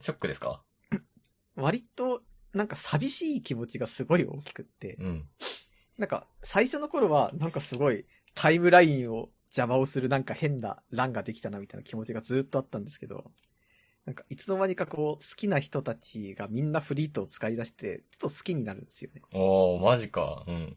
[0.00, 0.62] ショックですか？
[1.56, 2.22] 割と、
[2.54, 5.28] なんか寂しい気持ちがすごい大きくって、うん。
[5.98, 13.30] なんか最初の頃はなんかすごいタイムラインを邪魔をするなんか変な欄ができたなみたいな気持ちがずっとあったんですけど、
[14.06, 19.22] なんかいつの間にかこう好きな人たちがみんなフリートを使い出して、ちょっと好きになるんですよね。
[19.32, 20.44] おー、マジか。
[20.46, 20.76] うん。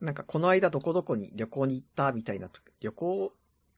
[0.00, 3.32] なんかこの間どこどこに旅行に行ったみたいなと、旅行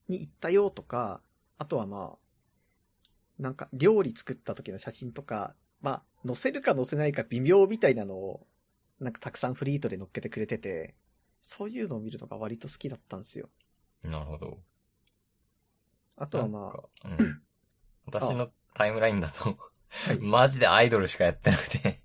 [0.08, 1.22] に行ったよとか、
[1.58, 2.18] あとはまあ、
[3.38, 8.46] なんか料理作った時の写真とか、まあ載せるか載せないか微妙みたいなのを、
[8.98, 10.94] なんかたくさんフリートで載っけてくれてて、
[11.40, 13.48] そういうのを見るのが割と好きだったんですよ。
[14.02, 14.58] なるほど。
[16.16, 17.42] あとはまなんかうん。
[18.06, 19.56] 私のタイムラインだと、あ、
[20.10, 20.20] はい。
[20.24, 22.00] マジでアイドルしかやってなくて。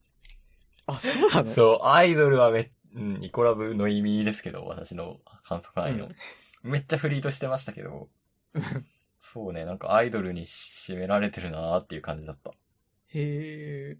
[0.88, 1.52] あ、そうなの？
[1.52, 6.10] そう、アイドルはめ、うん、イコラブの意味ですけど、私の観測範囲の。
[6.64, 8.10] めっちゃフリートしてましたけど、
[9.22, 12.52] そうね、なんかアイドルに占められてるなーっていう感じだった。
[12.52, 12.54] へ
[13.92, 13.98] え。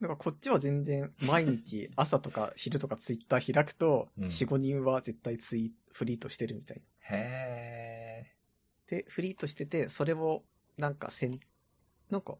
[0.00, 7.16] だからこっちは全然毎日朝とか昼とかツイッター開くと、うん4、5人は絶対ツイフリートしてるみたいな。
[7.16, 8.32] へ
[8.86, 10.44] で、フリートしてて、それを
[10.76, 11.38] なんかせん、
[12.10, 12.36] なんか、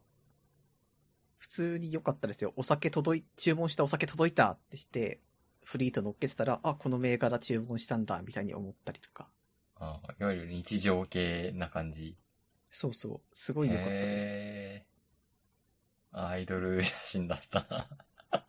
[1.37, 2.53] 普通に良かったですよ。
[2.55, 5.21] お酒届い、注文したお酒届いたってして、
[5.63, 9.27] フリート乗っけてたら、あ、この銘柄注文したんだ、みたいに思ったりとか。
[9.79, 12.17] ーあいわゆる日常系な感じ。
[12.69, 13.21] そうそう。
[13.33, 14.27] すごい良かったです。
[14.27, 14.95] へー
[16.17, 17.89] アイドル写真だったな。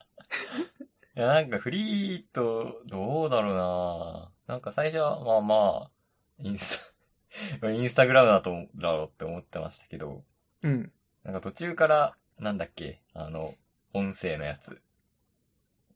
[1.16, 5.90] いや、なんかフリート、どうだろうななんか最初は、まあまあ、
[6.38, 6.95] インスタ、
[7.72, 10.25] インスタグラムだと、だろうって思ってましたけど、
[10.62, 10.92] うん。
[11.25, 13.55] なんか途中から、なんだっけ、あの、
[13.92, 14.81] 音声のやつ。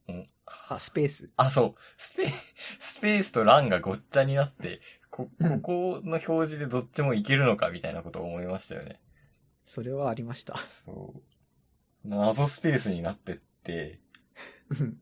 [0.09, 0.29] うん
[0.69, 1.31] あ、スペース。
[1.37, 1.75] あ、そう。
[1.97, 2.27] スペ、
[2.81, 9.01] スペースとランがごっちゃになって、こ、ここの表示でどっちもいけるのかみたいなことを思いましたよね。
[9.63, 10.57] それはありました。
[10.57, 11.23] そう。
[12.09, 14.01] 謎スペースになってって、
[14.71, 15.01] うん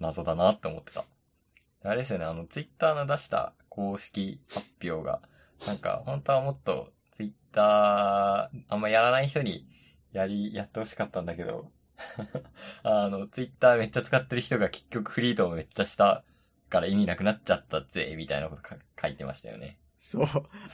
[0.00, 1.04] 謎だなって思ってた。
[1.82, 5.22] あれですよね、あの、ツイッターの出した公式発表が、
[5.66, 9.66] なんか、本当はもっと、ツイッター、あんまやらない人に、
[10.12, 11.70] やり、やってほしかったんだけど、
[12.82, 16.24] あの、ツイッターめっちゃ使ってる人が結局フリートをめっちゃした
[16.68, 19.78] から意味なくなっちゃったぜ、みたいなことか書いてましたよね。
[19.98, 20.26] そう。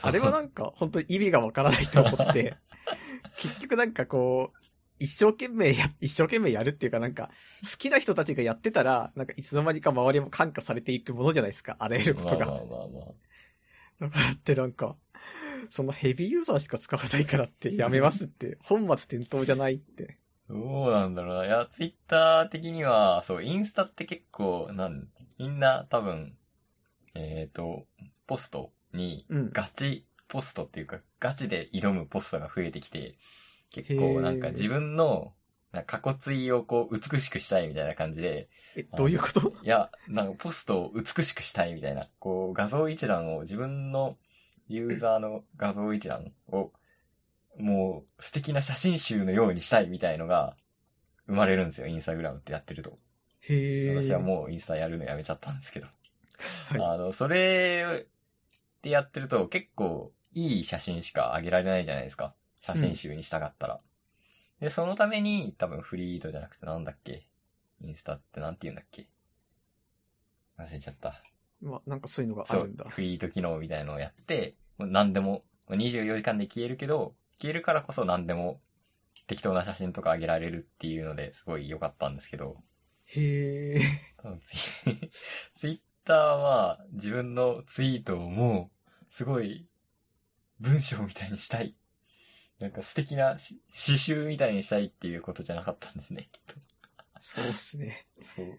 [0.02, 2.56] あれはなんか、本当に意味がわからないと思って、
[3.36, 4.66] 結局なんかこう、
[4.98, 7.30] 一生懸命や、一生懸命やるっていうかなんか、
[7.62, 12.46] 好きな人たちがやってたら、なんかいつの間にか周りも感化されていくものじゃないですか、あらゆることが。
[12.46, 14.06] まあまあまあまあ。
[14.06, 14.96] だからってなんか、
[15.70, 20.18] そのヘビーユーザーしか使わないからってやめますって、 本末転倒じゃないって。
[20.48, 21.46] どうなんだろうな。
[21.46, 26.36] いや、ツイッター的には、そう、インスタって結構、なん、みんな多分、
[27.14, 27.86] えっ、と、
[28.26, 29.50] ポストに、うん。
[29.50, 33.16] ガチポストっていうか、ガチで挑むポストが増えてきて、
[33.70, 35.32] 結構なんか自分の、
[35.72, 39.52] なんか過去追をこう、美しくしたいみたいな感じで、え、どういうこと？
[39.62, 44.16] いや、なんかポストを美しくしたいみたいな、こう、画像一覧を自分の
[44.68, 46.72] ユーザーの画像一覧を、
[47.58, 50.56] もう素敵な写真集のようにしたいみたいのが
[51.26, 52.98] 生まれるんですよ、インスタグラムってやってると。
[53.40, 53.94] へえ。
[53.94, 55.86] 私はもうインスタやるのやめちゃったんですけど。
[55.86, 58.06] はいあの、それ
[58.82, 62.34] でやってると結構いい写真しか上げられないじゃないですか。
[62.60, 63.80] 写真集にしたかったら。
[64.60, 67.26] で、そのために多分フリードじゃなくてなんだっけ？
[67.80, 69.08] インスタってなんて言うんだっけ？
[70.58, 71.22] 忘れちゃった。
[71.60, 72.86] まあ、なんかそういうのがあるんだ。。
[72.88, 78.60] フリート機能みたいのをやって、もう何でも、24時間で消えるけど、消えるからこそ何でも
[79.26, 82.62] 適当な写真とか上げられるっていうのですごい良かったんですけど、
[83.06, 83.80] へえ。
[84.16, 85.10] 多分ツイ
[85.54, 88.70] ツイッターは自分のツイートをも
[89.10, 89.66] う、すごい、
[90.60, 91.74] 文章みたいにしたい。
[92.58, 96.54] なんか素敵なし詩集みたいにしたいっていうことじゃなかったんですね、きっと。
[97.20, 98.06] そうっすね。
[98.34, 98.58] そう。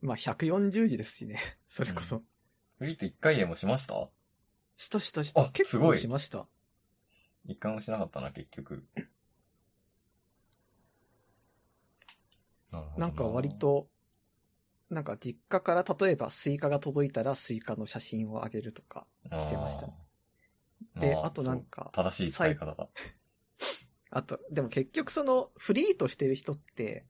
[0.00, 1.38] まあ、140字ですしね。
[1.68, 2.22] それこそ。
[2.78, 4.10] フリート一回でもしました？
[4.76, 5.50] したしたしたあ。
[5.52, 6.48] 結すごい構しました。
[7.46, 8.84] 一回もしなかったな、結局。
[12.70, 13.56] なるほどなんか割。
[13.58, 13.88] と、
[14.90, 19.94] なんか実家から例えばスイカが届いたらスイカの写真をあげるとかしてましたね。
[20.96, 22.88] で、まあとなんか、正しい使い方だ。
[24.14, 27.06] あと、でも結局そのフリートしてる人って、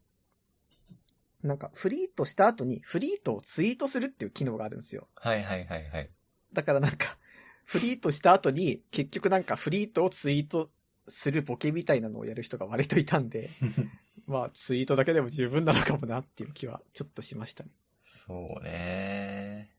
[1.43, 5.09] なんかフリートした後にフリートをツイートするっていう機能があるんですよ。
[5.17, 6.11] はいはいはいはい。
[6.53, 7.19] だからなんか、
[7.65, 10.71] フリートした後に結局なんかフリートをツイート
[11.09, 13.51] するボケみたいなのをやる人が割といたんで、
[14.27, 17.71] まあツイートだけでも十分なのかもなっていう気はちょっとしましたね。
[18.05, 19.73] そうね。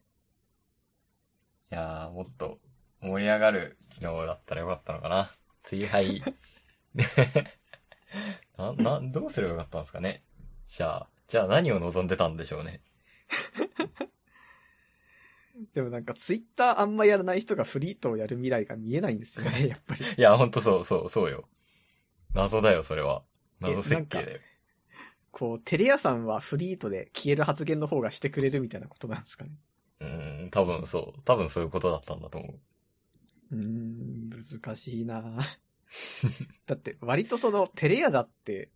[1.71, 2.57] いやー、もっと
[2.99, 5.32] 盛り上がる機能だったらよかったのかな。
[5.63, 6.21] 追廃。
[8.57, 10.23] な、な、どうすればよかったんですかね？
[10.67, 12.81] じゃあ、じゃあ何を望んでたんでしょうね？
[15.73, 20.05] でもなんかツイッターあんまやらない人がフリートをやる未来が見えないんですよね、 やっぱり。
[20.05, 21.47] いや、ほんとそう、そう、そうよ。
[22.33, 23.23] 謎だよ、それは。
[23.59, 24.39] 謎設計だよ。
[25.31, 29.51] こう、テレ屋さんはフリートで消える発言の方がしてくれるみたいなことなんですかね？
[29.99, 31.21] うーん、多分そう。
[31.23, 32.59] 多分そういうことだったんだと思う。
[33.51, 35.39] うーん、難しいな
[36.65, 38.71] だって割とそのテレ屋だって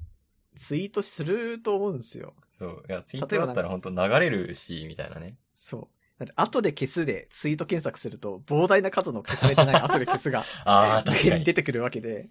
[0.55, 2.34] ツイートすると思うんですよ。
[2.59, 2.84] そう。
[2.88, 5.38] いや、ツイートだったらほんと流れるし、みたいなね。
[5.53, 5.89] そ
[6.20, 6.26] う。
[6.36, 11.30] 後で消すでツイート検索すると膨大な数の消されてない 後で消すがああ、無確かに。
[11.30, 12.30] 限に出てくるわけで、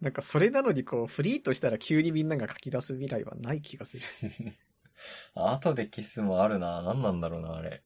[0.00, 4.02] なんかそれなのにこうフリートしたら急にみんなが書き出す未来はない気がする。
[5.34, 6.82] 後で消すもあるな。
[6.82, 7.82] 何なんだろうな、あれ。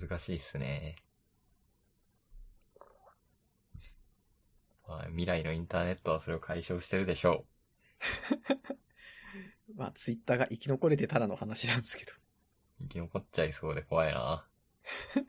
[0.00, 0.96] 難しいっすね。
[4.86, 7.44] まあ、未来のインターネットはそれを解消してるでしょ
[9.74, 12.12] まあツイッターが生き残れてたらの話なんですけど。
[12.12, 12.14] う。
[12.82, 14.46] 生き残っちゃいそうで怖いな。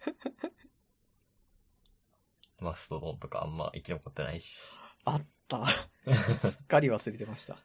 [2.59, 4.59] マストドンとかあんま生き残ってないし。
[5.05, 5.65] あった。
[6.39, 7.63] すっかり忘れてました。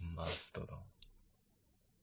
[0.00, 0.89] マストドン。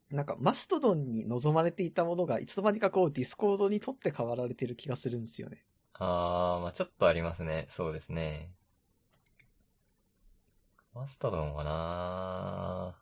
[0.09, 5.65] なんかマストドンに望まれていたものがいつの間にかこうディスコードにとって変わられてる気がするんですよね。
[5.93, 7.67] あー、まあちょっとありますね。
[7.69, 8.51] そうですね。
[10.93, 12.95] マストドンはな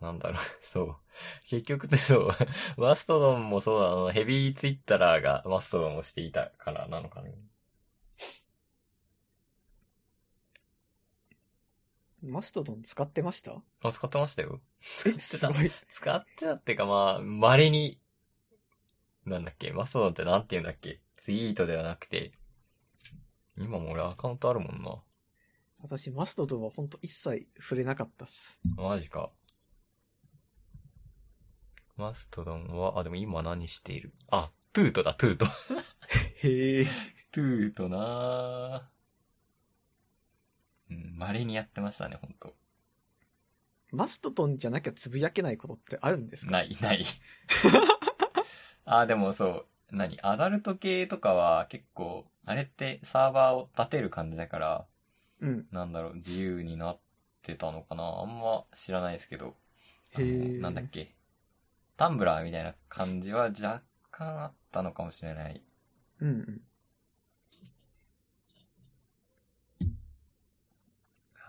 [0.00, 0.96] なんだろう、 そう。
[1.48, 2.28] 結局ってそう、
[2.76, 7.34] マストドンもそうだ、あの、ヘビーツイッターがマストドンをしていたからなのかね。
[12.22, 13.62] マストドン使ってました？
[13.82, 14.60] あ、使ってましたよ。
[14.80, 15.50] 使っえ、てた。
[15.90, 18.00] 使ってたっていうかまあ、稀に、
[19.24, 22.32] なんだっけ、マストドンってなんて言うんだっけ、ツイートではなくて、
[23.56, 24.96] 今も俺アカウントあるもんな。
[25.80, 28.60] 私マストドンはほんと一切触れなかったっす。
[28.76, 29.30] マジか。
[31.96, 34.12] マストドンは、あ、でも今何している？
[34.30, 35.46] あ、トゥートだ、トゥート。
[36.42, 36.86] へえ。
[37.30, 38.97] トゥートなぁ。
[40.90, 42.54] うん、稀にやってましたね、ほんと。
[43.90, 46.52] マストドンじゃなきゃつぶやけないことってあるんですか？
[46.52, 47.04] ない、ない。
[48.84, 50.18] あ、でもそう、何？
[50.22, 54.86] アダルト系とかは結構、あれってサーバーを立てる感じだから、
[55.40, 55.66] うん。
[55.70, 56.98] なんだろう、自由になっ
[57.42, 58.04] てたのかな？
[58.04, 59.54] あんま知らないですけど。
[60.12, 61.14] へーなんだっけ？
[61.96, 65.62] タンブラーみたいな感じは若干あったのかもしれない。
[66.20, 66.60] うんうん。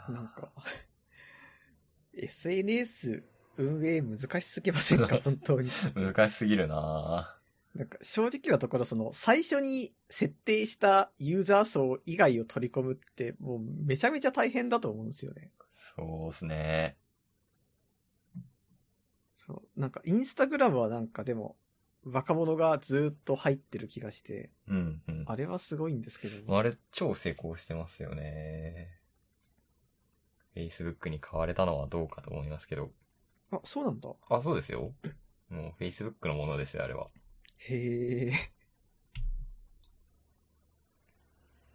[0.10, 0.52] なんか、
[2.14, 3.24] SNS
[3.58, 5.20] 運営難しすぎませんか？
[5.24, 5.70] 本当に。
[5.96, 7.36] 難しすぎるな
[7.76, 15.52] なんか正直なところその最初に設定したユーザー層以外を取り込むってもうめちゃめちゃ大変だと思うんですよね。
[15.96, 16.98] そうっすね。
[19.36, 19.80] そう。
[19.80, 21.58] なんか、インスタグラムはなんかでも、
[22.04, 25.24] 若者がずーっと入ってる気がして、うん、うん。
[25.28, 28.99] あれはすごいんですけど、あれ、超成功してますよね。
[30.56, 32.92] Facebook に買われたのはどうかと思いますけど。
[33.52, 34.10] あ、そうなんだ。
[34.30, 34.94] あ、そうですよ。
[35.50, 37.08] もう Facebook のものですよ、あれは。
[37.58, 38.34] へえ。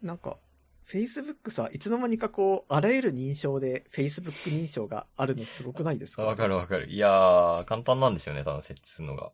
[0.03, 0.39] なんか、
[0.87, 6.25] Facebook さ、いつの間にかこう、あらゆる認証で Facebook 認証があるのすごくないですか？
[6.25, 6.91] わかるわかる。
[6.91, 9.33] いやー、簡単なんですよね、多分設置するのが。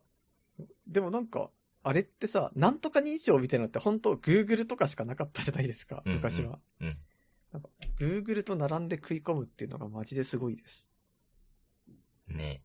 [0.87, 1.51] でもなんか、
[1.83, 6.59] あれってさ、なんとか認証みたいなのって本当 Google とかしかなかったじゃないですか、うんうん昔は。
[6.79, 6.97] うん。
[7.51, 10.91] なんか、Google と並んで食い込むっていうのがマジですごいです。
[12.27, 12.63] ね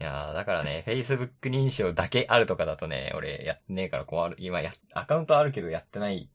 [0.00, 4.36] いやー、だからね、Facebook 認証だけあるとかだとね、俺やってねえから困る。
[4.38, 6.30] 今や、アカウントあるけどやってない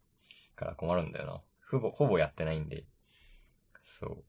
[0.56, 1.42] から困るんだよな。
[1.72, 2.84] ほぼ、ほぼやってないんで。
[4.00, 4.24] そう。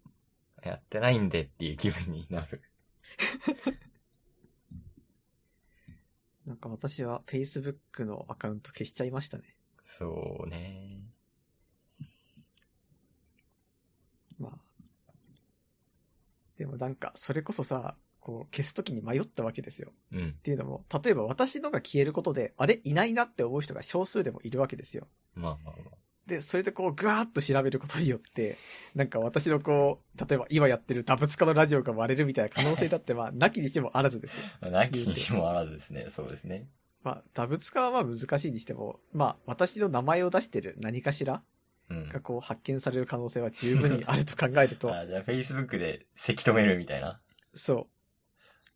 [0.68, 2.62] やってないんでっていう気分になる。
[6.46, 9.56] なんか私は Facebook のアカウント消しちゃいましたね。
[9.86, 11.00] そうね。
[14.38, 14.58] まあ。
[16.58, 19.92] でもなんか、それこそさ、こう、消すときに迷ったわけですよ。
[20.12, 20.32] うんっ。
[20.42, 22.80] ていうのも、例えば私のが消えることで、あれ？
[22.84, 25.06] いないなって思う人が少数でもいるわけですよ。
[25.34, 25.96] まあまあまあ。
[26.26, 28.56] で、それでこう、ぐわーっと調べることによって、
[28.94, 34.70] なんか私のこう、例えば今やってるダブツカのラジオが割れるみたいな可能性だって、 まあ、なきにしもあらずですよ。
[34.70, 36.06] なきにしもあらずですね。
[36.08, 36.66] そうですね。
[37.02, 41.42] まあ、ダブツカはまあ難しいにしても、まあ、私の名前を出してる何かしらうん。
[41.88, 47.20] がこう発見される可能性は十分にあると考えると、あじゃあ Facebook でせき止めるみたいな。
[47.52, 47.88] そ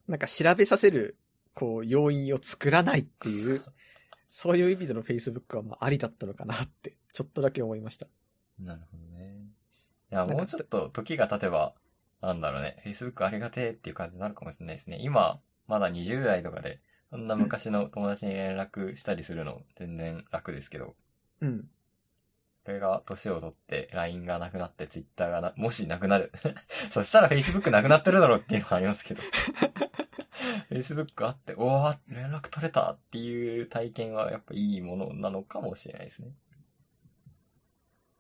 [0.09, 0.11] う。
[0.11, 1.17] なんか調べさせる、
[1.55, 3.63] こう、要因を作らないっていう、
[4.31, 8.07] そういう意味での Facebook はまあありだったのかなって、ちょっとだけ思いました。
[8.59, 9.37] なるほどね。
[10.11, 11.75] いや、もうちょっと時が経てば、
[12.21, 14.99] なんだろうね、Facebook ありがてえっていう感じになるかもしれないですね。
[15.01, 16.81] 今、まだ20代とかで、
[17.11, 20.97] そんな昔の友達に連絡したりするの全然楽ですけど、
[21.41, 21.69] うん。
[22.69, 26.31] これが年を取って LINE がなくなって Twitter がな、もしなくなる。
[26.93, 29.23] そしたら Facebook なくなってるだろうっていうのはありますけど。
[30.71, 36.35] Facebook あって、おー、連絡取れたっていう体験はやっぱいいものなのかもしれないですね。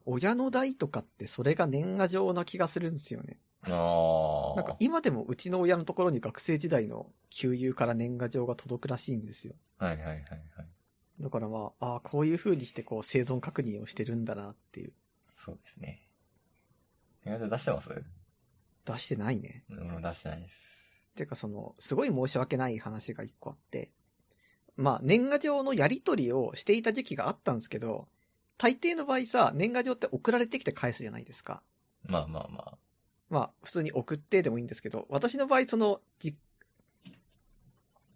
[0.07, 3.39] 親の代とかってそれが年賀状な気がするんですよね。
[3.65, 9.55] あなんか今でもうちの親のところに学生時代の給油から年賀状が届くらしいんですよ。
[9.77, 9.89] あ。
[9.89, 10.78] はいはいはいはい。
[11.21, 14.93] だからまあ、ああ、こういう風にしてこう生存確認をしてるんだなっていう。
[15.37, 16.03] そうですね。
[17.25, 18.05] 年賀状出してます？
[18.85, 19.65] 出してないね。
[19.71, 20.57] うん、出してないです。
[21.17, 23.91] ていうかその、すごい申し訳ない話が一個あって、
[24.77, 28.07] まあ、年賀状のやり取りをしていた時期があったんですけど、
[28.57, 31.65] 大抵の場合さ、年賀状って送られてきて返すじゃないですか。
[32.05, 32.79] まあまあまあ。
[33.29, 36.37] まあ、普通に送ってでもいいんですけど、私の場合、その、じ、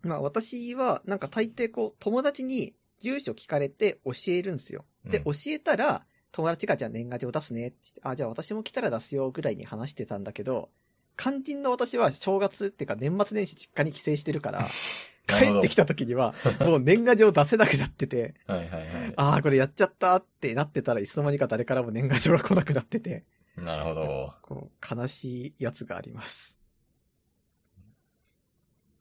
[0.02, 4.84] まあ私は、なんか大抵こう、友達に住所聞かれて教えるんですよ。
[5.04, 10.70] で、うん教えたら、友達がじゃあ年賀状出すねって言って、あ、じゃあ私も来たら出すよぐらいに話してたんだけど、
[11.16, 14.66] 肝心の私は正月っていうか年末年始実家に帰省してるから、
[15.28, 19.12] 帰ってきた時には、もう年賀状出せなくなってて、はいはいはい。
[19.16, 23.24] ああ、これやっちゃったってなってたらいつの間にか誰からも年賀状が来なくなってて、
[23.56, 24.34] なるほど。
[24.42, 26.58] こう、悲しいやつがあります。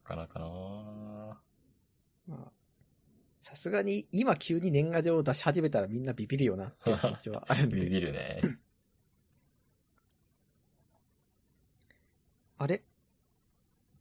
[0.03, 0.45] なかなかな
[2.27, 2.51] まあ、
[3.41, 7.89] さすがに今急に年賀状を出し始めたらみんなビビるよなっていう気持ちはあるんビで。
[7.89, 8.41] ビるね。
[12.57, 12.83] あれ？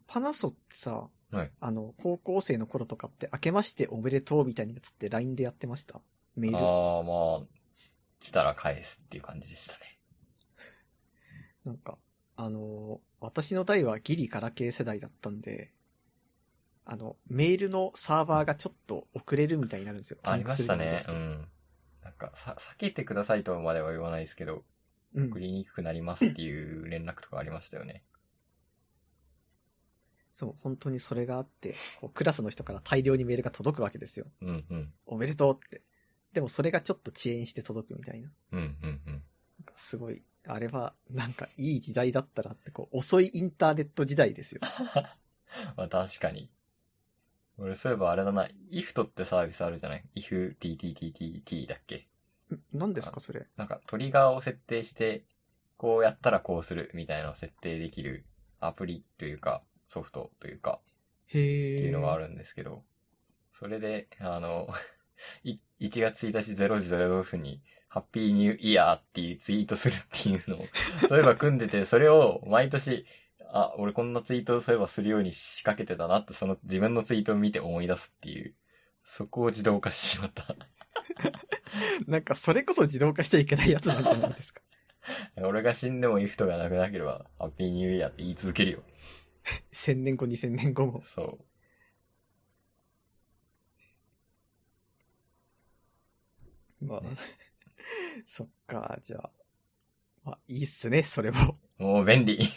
[0.06, 1.52] パナソってさ、はい。
[1.60, 6.02] あの、高校生の頃とかって明けましておめでとうみたいなやつって LINE でやってました？
[6.36, 6.58] メール。
[6.58, 7.48] ああ、まあ、
[8.18, 9.98] 来たら返すっていう感じでしたね。
[11.64, 11.98] なんか、
[12.36, 15.74] あのー私の代はギリガラケー世代だったんで、
[16.84, 20.18] あの、メールのサーバーがちょっと遅れるみたいになるんですよ。
[20.22, 21.02] ありましたね。
[21.08, 21.48] うん。
[22.02, 24.64] なんか、さ、避けてくださいとまでは言わないですけど、
[25.14, 25.40] 送。
[25.40, 28.04] りにくくなりますっていう連絡とかありましたよね。
[30.32, 34.26] そう、本当にそれがあって、こうクラスの人から大量にメールが届くわけですよ。
[34.40, 34.92] うんうん。
[35.06, 35.82] おめでとうって。
[36.32, 38.30] でもそれがちょっと遅延して届くみたいな。
[38.52, 39.24] うんうんうん。
[39.58, 44.60] なんかすごい、あれはなんかいい時代だったなって、こう遅いインターネット時代ですよ。
[45.76, 46.50] まあ確かに。
[47.60, 52.08] 俺そういえばあれだな、IFT ってサービスあるじゃない ?IFTTTTT だっけ？
[52.52, 53.46] ん何ですかそれ？
[53.56, 55.24] なんかトリガーを設定して、
[55.76, 58.24] こうやったらこうするみたいなのを設定できる
[58.60, 60.80] アプリというか、ソフトというか、
[61.28, 61.76] へえ。
[61.76, 62.82] っていうのがあるんですけど、
[63.58, 64.68] それで、あの、
[65.44, 70.64] い1月1日0時0分に、ハッピーニューイヤーっていうツイートするっていうのを、
[71.08, 73.04] そういえば組んでて、それを毎年、
[73.52, 78.54] あ、俺こんなツイートそういえばするように仕掛けてたなって、その自分のツイートを見て思い出すっていう、
[79.04, 80.54] そこを自動化してしまった。
[82.06, 84.62] なんか、それこそ自動化しちゃいけないやつなんじゃないですか。
[85.36, 88.82] 俺が死んでもイフトがなくなければ、ハッピーニューイヤーって言い続けるよ。
[89.72, 91.02] 1000年後、2000年後も。
[91.06, 91.38] そ
[96.82, 96.84] う。
[96.84, 97.16] まあね、
[98.26, 99.30] そっか、じゃあ。
[100.24, 101.56] まあ、いいっすね、それも。
[101.78, 102.50] もう便利。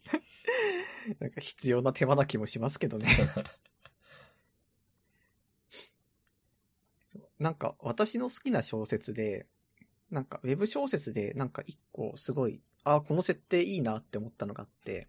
[1.20, 3.08] なんか必要な手間な気もしますけどね。
[7.38, 9.46] なんか私の好きな小説で、
[10.10, 15.08] なんかウェブ小説でなんか一個すごい、ああ、この設定いいなって思ったのがあって、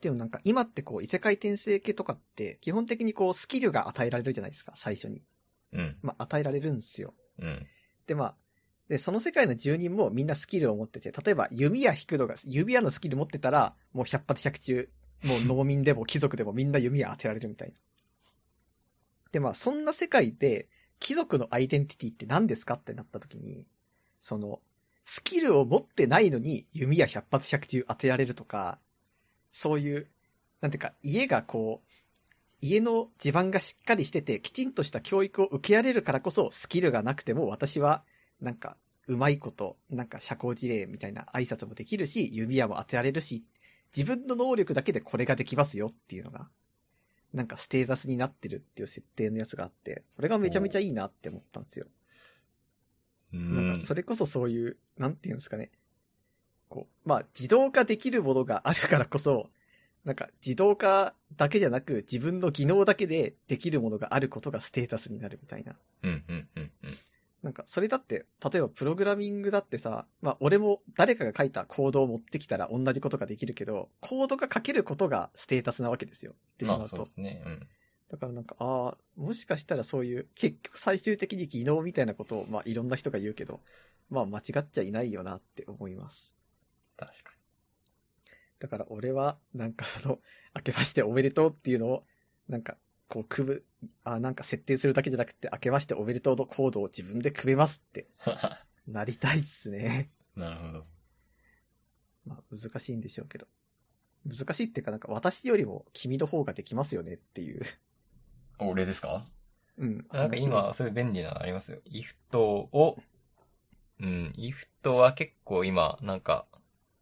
[0.00, 5.24] でもなんか今ってこう異世界転生系とかって基本的にこうスキルが与えられるじゃないですか、最初に。
[5.72, 5.98] うん。
[6.02, 7.14] まあ与えられるんですよ。
[7.38, 7.66] うん。
[8.06, 8.36] で、まあ、
[8.88, 14.90] で、その世界の住人もみんなスキルを持ってて、例えば弓矢引くのが、弓矢のスキル持ってたら、もう100発100中、
[15.24, 17.74] もう農民でも貴族でもみんな弓矢当てられるみたいな。
[19.32, 20.68] で、まあ、そんな世界で、
[21.00, 23.66] 貴族のアイデンティティって何ですかってなった時に、
[24.20, 24.60] その、
[25.04, 28.78] スキルを持ってないのに弓矢100発100中当てられるとか、
[29.50, 30.08] そういう、
[30.60, 31.90] なんていうか、家がこう、
[32.60, 38.04] 家の地盤がしっかりしてて、きちんとした教育を受けられるからこそ、スキルがなくても私は、
[38.44, 38.76] なんか、
[39.06, 43.44] うまいこと、なんか社交辞令みたいな挨拶もできるし、指輪も当てられるし、
[43.94, 46.48] 自分の能力だけでこれができますよっていうのが、
[47.32, 51.86] なんかステータスになってるっていう設定のやつがあって、これがめちゃめちゃいいなって思ったんですよ。
[53.32, 55.70] うなんんかそれこそそういう、なんていうんですかね。
[56.68, 59.50] こう、まあ自動化できるものがあるからこそ、
[60.04, 65.74] なんか自動化だけじゃなく自分の技能だけでできるものがあることがステータスになるみたいな。
[66.02, 66.98] うん、うん、うん、うん。
[67.44, 76.34] なんか、それだって、例えばプログラミングだってさ、まあ、俺も誰かが書いたコードを持ってきたら同じことができるけど、コードが書けることがステータスなわけですよ。
[76.40, 76.82] 言ってしまうと。
[76.82, 77.42] まあそうですね。
[77.44, 77.68] うん。
[78.08, 83.60] だからなんか、ああ、もしかしたらそういう、結局最終的に技能みたいなことを、まあ、いろんな人が言うけど、
[84.08, 86.38] まあ、間違っちゃいないよなって思います。
[86.96, 87.32] 確か
[88.58, 90.18] だから俺は、なんかその、
[90.56, 92.06] 明けましておめでとうっていうのを、
[92.48, 92.78] なんか、
[93.08, 93.64] こう、組む、
[94.04, 98.08] あなんか設定するだけじゃなくて、明けましておめでとうのコードを自分で組めますって、
[98.86, 98.92] に。
[98.94, 100.10] なりたいっすね。
[100.36, 100.84] なるほど。
[102.26, 103.46] まあ、難しいんでしょうけど。
[104.26, 107.62] 難しいっていうか、なんか私よりも君の方ができますよねっていう。
[108.58, 109.24] 俺ですか？
[109.76, 110.06] うん。
[110.12, 111.80] なんか今、そういう便利なのありますよ。
[111.84, 112.96] イフトを、
[114.00, 116.46] うん、イフトは結構今、なんか、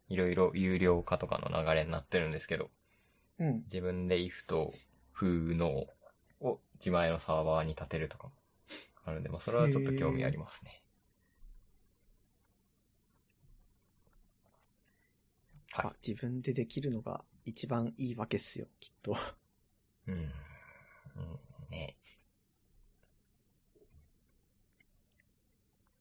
[0.09, 2.71] いろいろ有料化とかの流れになってるんですけど、
[3.39, 3.63] うん。
[3.65, 4.73] 自分でイフト
[5.23, 5.87] 風の
[6.41, 8.33] を自前のサーバーに立てるとかも
[9.05, 10.70] あるんで、まあそれはちょっと興味ありますね。
[10.70, 10.83] はい
[15.75, 19.16] あ、自分でできるのが一番いいわけっすよ、きっと。
[20.07, 20.14] うん。
[20.14, 20.31] うん、
[21.70, 21.97] ね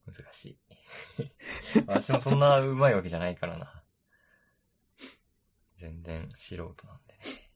[0.04, 0.58] 難しい。
[1.86, 3.82] 私もそんな上手いわけじゃないからな。
[5.76, 7.50] 全然素人なんでね。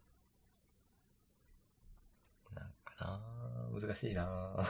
[2.54, 4.66] なんかな難しいな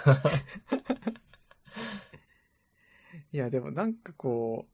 [3.33, 4.67] いや、でもなんかこ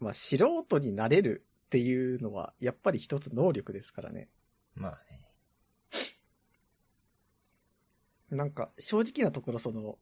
[0.00, 4.28] う、まあ、素人になれるっていうのは、やっぱり一つ能力ですからね。
[4.74, 5.28] まあね。
[8.30, 9.98] なんか、正直なところその、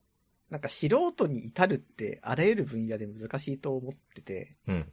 [0.51, 4.93] なんか素人に至るってあらゆる分野で難しいと思ってて、うん。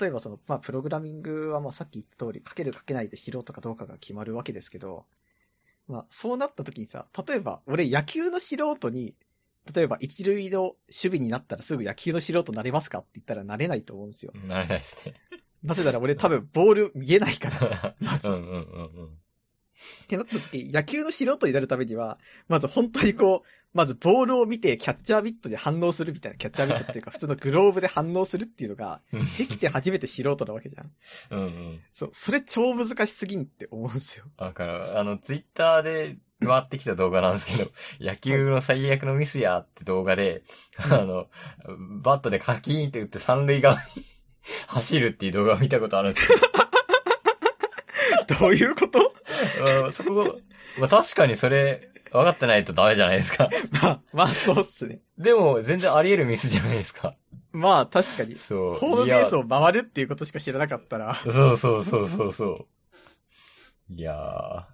[0.00, 5.06] 例えばその、まあ、プログラミングはまあさっき言った通り、書ける書けないで素人かどうかが決まるわけですけど、
[5.92, 9.14] まあ、そうなった時にさ、例えば、俺野球の素人に、
[9.72, 14.32] 例えば一塁の守備になったらすぐ野球の素人なれますかって言ったらなれないと思うんですよ。
[14.46, 15.14] なれないですね。
[15.62, 17.94] なぜなら俺多分ボール見えないから。
[18.24, 19.18] うんうんうんうん。
[20.04, 22.18] ってなった時、野球の素人になるためには、
[22.48, 29.00] まず本当にこう、まずボールを見てキャッチャーミットで反応するみたいな、キャッチャーミットっていうか 普通のグローブで反応するっていうのが、
[29.38, 30.92] できて初めて素人なわけじゃん。
[31.30, 31.80] うんうん。
[31.92, 34.26] そう、それ超難しすぎんって思うんですよ。
[34.38, 37.70] だから、あの、ツイッターで回ってきた動画なんですけど、
[38.00, 40.42] 野球の最悪のミスやって動画で、
[40.78, 41.28] あの、
[42.02, 43.80] バットでカキーンって打って三塁側に
[44.66, 46.61] 走るっていう動画を見たことあるんですけど
[48.48, 48.98] ういうこと？
[48.98, 49.14] ど、
[49.84, 50.38] うんそこ、
[50.78, 53.48] まあ、確かにそれ、分かってないとダメじゃないですか。
[53.82, 55.00] まあ、まあそうっすね。
[55.18, 57.16] でも、全然あり得るミスじゃないですか。
[57.52, 58.36] まあ確かに。
[58.36, 58.74] そう。
[58.74, 62.66] ホームベースいを回るっていうことしか知らなかったら、やそうそうそうそうそう。
[63.94, 64.68] いや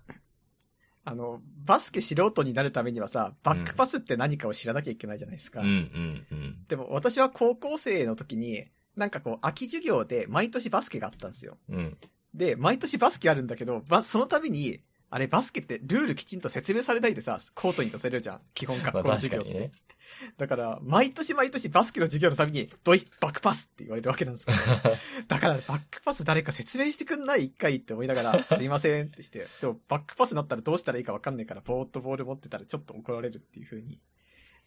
[1.04, 5.60] あの、バスケ素人になるためにはさ、バックパスって何かを知らなきゃいけないじゃないですか。
[5.60, 5.64] ー。
[5.64, 6.64] うんうんうん。
[6.68, 11.56] でも私は高校生の時に、なんかこう、秋授業で毎年バスケがあったんですよ。
[11.70, 11.96] うん。
[12.38, 14.80] で、毎年バスケあるんだけど、ば、その度に、
[15.10, 18.40] あれバスケってルールきちんと説明されないでさ、コートに出せるじゃん。
[18.54, 19.48] 基本学まあ校の授業って。
[19.50, 19.88] 確かにね。
[20.36, 24.56] だから、毎年毎年バスケの授業のたびに、ドイバックパスって言われるわけなんですよ。
[25.26, 34.00] だから、バックパス誰か説明してくんない一回って思いながら、すいませんってして、でもバックパスになったらどうしたらいいかわかんないから、ぼーっとボール持ってたらちょっと怒られるっていう風に、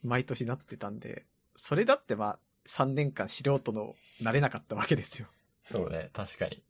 [0.03, 5.27] 毎年なってたんで、それだってまあ、3年間素人のなれなかったわけですよ。
[5.65, 6.63] そうね、確かに。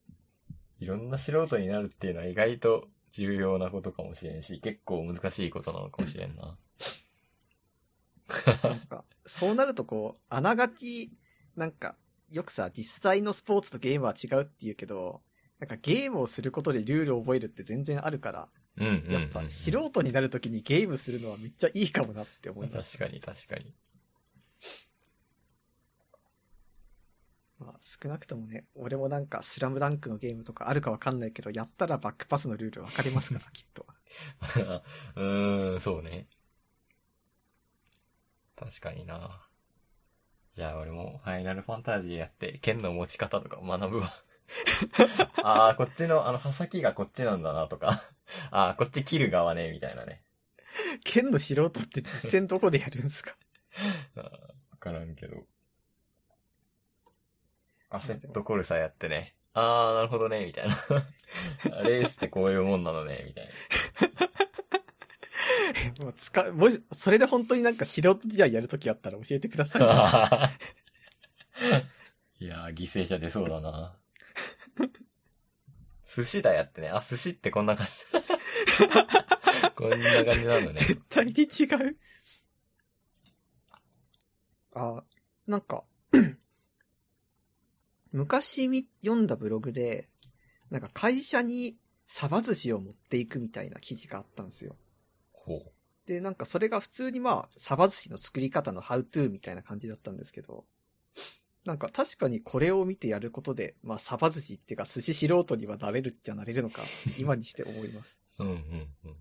[0.81, 6.57] いろんな素人になるっていうのは意外と重要なことかもしれんし、結構難しいことなのかもしれんな。
[8.63, 11.11] なんか、そうなるとこう、あながち、
[11.55, 11.95] なんか、
[12.29, 15.21] よくさ、実際のスポーツとゲームは違うって言うけど、
[15.59, 19.21] なんかゲームをすることでルールを覚えるって全然あるから、うんうんうん、うん。
[19.21, 22.97] やっぱ素人になるときにゲームするのはめっちゃいいかもなって思います。
[22.97, 23.75] 確かに確かに。
[27.61, 33.85] まあ、少なくともね、俺もなんかスラムダンクのゲームとかあるかわかんないけど、やったらバックパスのルールわかりますから、 きっと。
[35.15, 36.27] うーん、そうね。
[38.55, 39.47] 確かにな。
[40.53, 44.11] じゃあ俺もファイナルファンタジーやって、剣の持ち方とか学ぶわ。
[45.43, 48.03] ああ、こっちの、あの、刃先がこっちなんだなとか。
[48.51, 50.23] ああ、こっち切る側ね、みたいなね。
[51.03, 53.35] 剣の素人って実戦どこでやるんですか？
[54.15, 54.29] わ
[54.79, 55.45] からんけど。
[57.91, 59.35] アセットコルサやってね。
[59.53, 60.75] あー、なるほどね、みたいな。
[61.83, 63.49] レースってこういうもんなのね、みたい
[65.99, 69.81] もう使う、もし、それで本当になんか素人試合やるときあったら教えてください。
[69.81, 70.51] な。
[72.39, 73.97] いやー、犠牲者出そうだな。
[76.15, 76.89] 寿司だやってね。
[76.89, 77.91] あ、寿司ってこんな感じ。
[79.75, 80.73] こんな感じなのね。
[80.73, 81.97] 絶対に違う。
[84.73, 85.03] あ、
[85.47, 85.83] なんか、
[88.11, 90.09] 昔み読んだブログで、
[90.69, 94.75] なんか会社にサバ寿司を持っていくみたいな記事があったんですよ。
[95.31, 95.71] ほう。
[96.07, 100.65] で、なんかそれが普通にまあ、サバ寿司の作り方のハウトゥーみたいな感じだったんですけど、
[101.63, 106.83] なんか確かにこれを見てやることで、まあ、サバ寿司っていうか寿司素人にはなれるっちゃなれるのか、
[107.17, 108.19] 今にして思います。
[108.39, 108.55] うんうん
[109.05, 109.15] うん。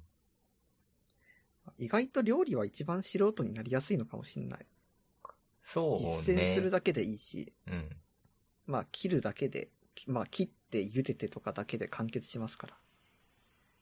[1.78, 4.66] 意外と料理は一番素人になりやすいのかもしんない。
[5.62, 6.06] そうね。
[6.06, 7.90] 実践するだけでいいし、うん。
[8.70, 9.68] まあ切るだけで、
[10.06, 12.76] まあ切って茹でてとかだけで完結しますから。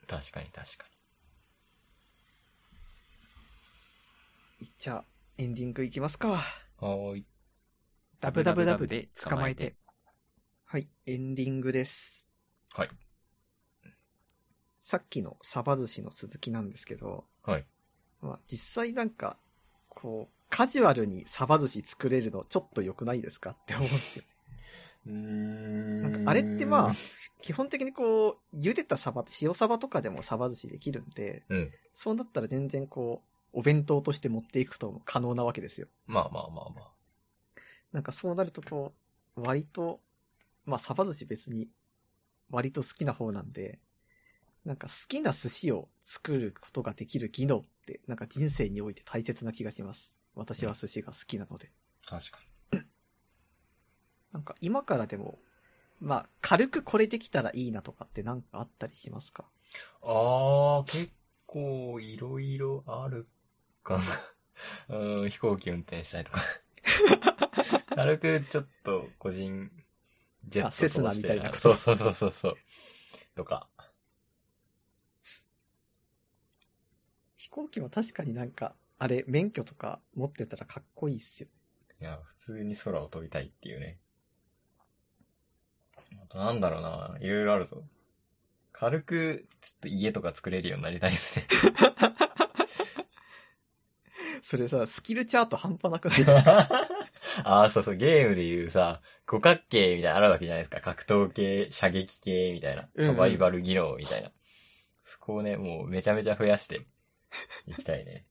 [0.07, 0.87] 確かに確か
[4.79, 5.05] じゃあ、
[5.37, 6.29] エンディングいきますか。
[6.29, 6.35] に。
[6.35, 7.27] はーい。
[8.21, 9.77] ダブダブダブで捕まえて。
[10.65, 12.29] はい、エンディングです。
[12.71, 12.89] はい。
[14.79, 17.67] さっきのサバ寿司の続きなんですけど、はい。
[18.23, 19.37] まあ実際なんか、
[19.91, 24.25] こう、カジュアルにサバ寿司作れるのちょっと良くないですかって思うんですよ。
[24.25, 24.38] うーん。
[25.07, 26.93] なんかあれってまあ、
[27.41, 31.71] 基本的にこう、茹でたサバ、塩サバとかでもサバ寿司できるんで、うん。
[31.95, 35.89] そうなったら全然こう、お弁当として持っていくと可能なわけですよ。
[36.07, 36.91] まあまあまあまあ。
[37.93, 38.93] なんかそうなるとこ
[39.37, 40.01] う、割と、
[40.65, 41.71] まあサバ寿司別に
[42.51, 43.79] 割と好きな方なんで、
[44.65, 50.23] なんか好きな寿司を作ることができる技能って、なんか人生において大切な気がします。
[50.35, 51.71] 私は寿司が好きなので。
[52.07, 52.39] 確か
[54.39, 55.37] なんか今からでも、
[56.01, 59.43] まあ軽くこれできたらいいなとかってなんかあったりしますか？
[59.43, 59.49] に。
[60.03, 61.13] あー、結
[61.45, 63.27] 構いろいろある
[63.83, 64.05] かな。
[64.97, 66.41] うん、飛行機運転したりとか。
[67.97, 69.69] 軽くちょっと個人
[70.47, 71.61] ジェットあセスナみたいなこと？
[71.61, 72.57] そうそうそうそうそう。
[73.35, 73.69] とか。
[77.37, 81.49] 飛行機は確かになんか、あれ、免許とか持ってたらかっこいいっすよ。
[82.01, 83.99] いや、普通に空を飛びたいっていうね。
[86.23, 87.17] あとなんだろうな。
[87.21, 87.83] いろいろあるぞ。
[88.73, 91.47] 軽く、ちょっと家とか作れるようになりたいですね。
[94.41, 96.69] それさ、スキルチャート半端なくないですか？
[97.45, 100.81] ああ、そうそう、ゲームでいうさ、五角形みたいなのあるわけじゃないですか。
[100.81, 102.89] 格闘系、射撃系みたいな。
[102.95, 104.31] うんうんサバイバル技能みたいな。
[105.05, 106.87] そこをね、もうめちゃめちゃ増やして
[107.67, 108.25] いきたいね。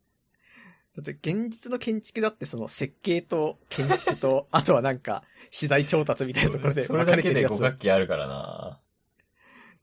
[0.97, 7.51] だって現実の建築だってその設計と建築と、 あとはなんか、資材調達みたいなところでそれ分かだけでれてるやつ。
[7.51, 8.81] 五角形あるからな。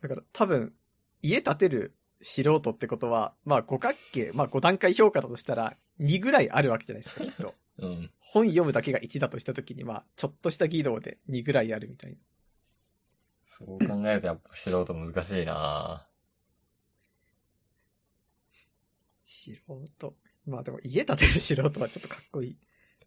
[0.00, 0.74] だから多分、
[1.22, 7.54] 家建てる素人ってことは、まあ五角形、まあ5段階評価だとしたら2ぐらいあるわけじゃないですか、 きっと。
[7.78, 8.10] うん。
[8.18, 12.18] 本読むだけが1だとしたときに、まあ、ちょっとした技能で2ぐらいあるみたいな。
[13.46, 16.08] そう考えるとやっぱ素人難しいな。
[19.22, 20.16] 素人。
[20.46, 22.56] まあでも家建てる素人はちょっとかっこいい。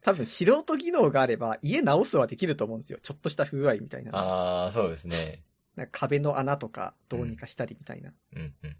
[0.01, 2.99] 多分素人技能があれば家直すはできると思うんですよ。
[3.01, 4.11] ちょっとした不具合みたいな。
[4.15, 5.43] ああ、そうですね。
[5.75, 8.13] なんか壁の穴とかどうにかしたりみたいな。
[8.35, 8.77] うんうん。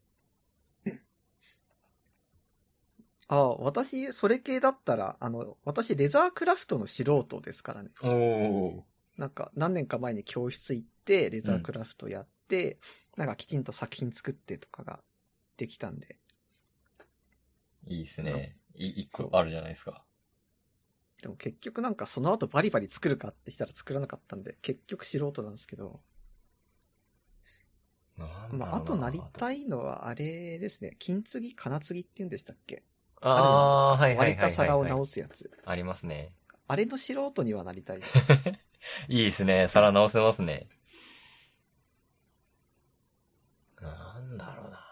[3.30, 7.90] ああ、私、それ系だったら、あの、私、レザークラフトの素人ですからね。
[8.02, 8.82] おー。
[9.18, 12.80] なんか、何年か前に教室行って、レザークラフトやって、
[13.18, 15.04] なんかきちんと作品作ってとかが
[15.58, 16.18] できたんで。
[17.88, 18.58] いいっすね。
[18.76, 20.04] い一個あるじゃないですか。
[21.22, 26.02] でも結局なんかその後バリバリ作るかってしたら作らなかったんで、結局素人なんですけど。
[28.52, 30.96] まあ、あとなりたいのはあれですね。
[31.00, 32.84] 金継ぎ、金継ぎって言うんでしたっけ？
[33.22, 34.18] ああ、はいはいはいはい、はい。
[34.18, 35.52] 割れた皿を直すやつ。
[35.66, 36.34] ありますね。
[36.68, 38.34] あれの素人にはなりたいです。
[39.10, 39.68] いいですね。
[39.68, 40.68] 皿直せますね。
[43.82, 44.84] なんだろうな。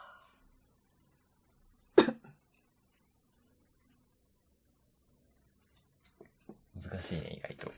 [6.81, 7.67] 難しいね、意外と。
[7.67, 7.73] や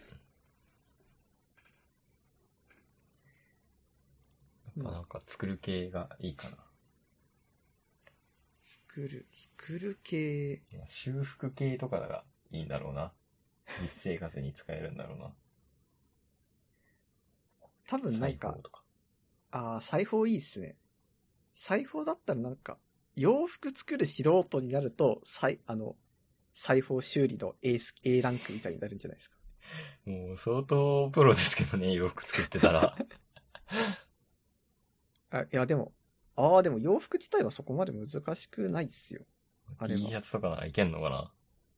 [4.83, 6.57] っぱなんか作る系がいいかな。
[8.61, 10.61] 作る、作る系。
[10.89, 13.13] 修復系とかがいいんだろうな。
[13.81, 15.33] 実生活に使えるんだろうな。
[17.87, 18.83] 多分なんかか。
[19.51, 20.75] ああ、裁縫いいっすね。
[21.53, 22.77] 裁縫だったらなんか、
[23.15, 25.95] 洋服作る素人になると、裁、あの、
[26.59, 29.37] 裁縫修理の A, A ランクみたいになるんじゃないですか。
[30.05, 32.97] もう相当プロですけどね、洋服作ってたら。
[35.29, 35.93] あ、いやでも、
[36.35, 39.23] ああ、でも洋服自体はそこまで難しくないっすよ。
[39.77, 41.31] あれは T シャツとかならいけんのかな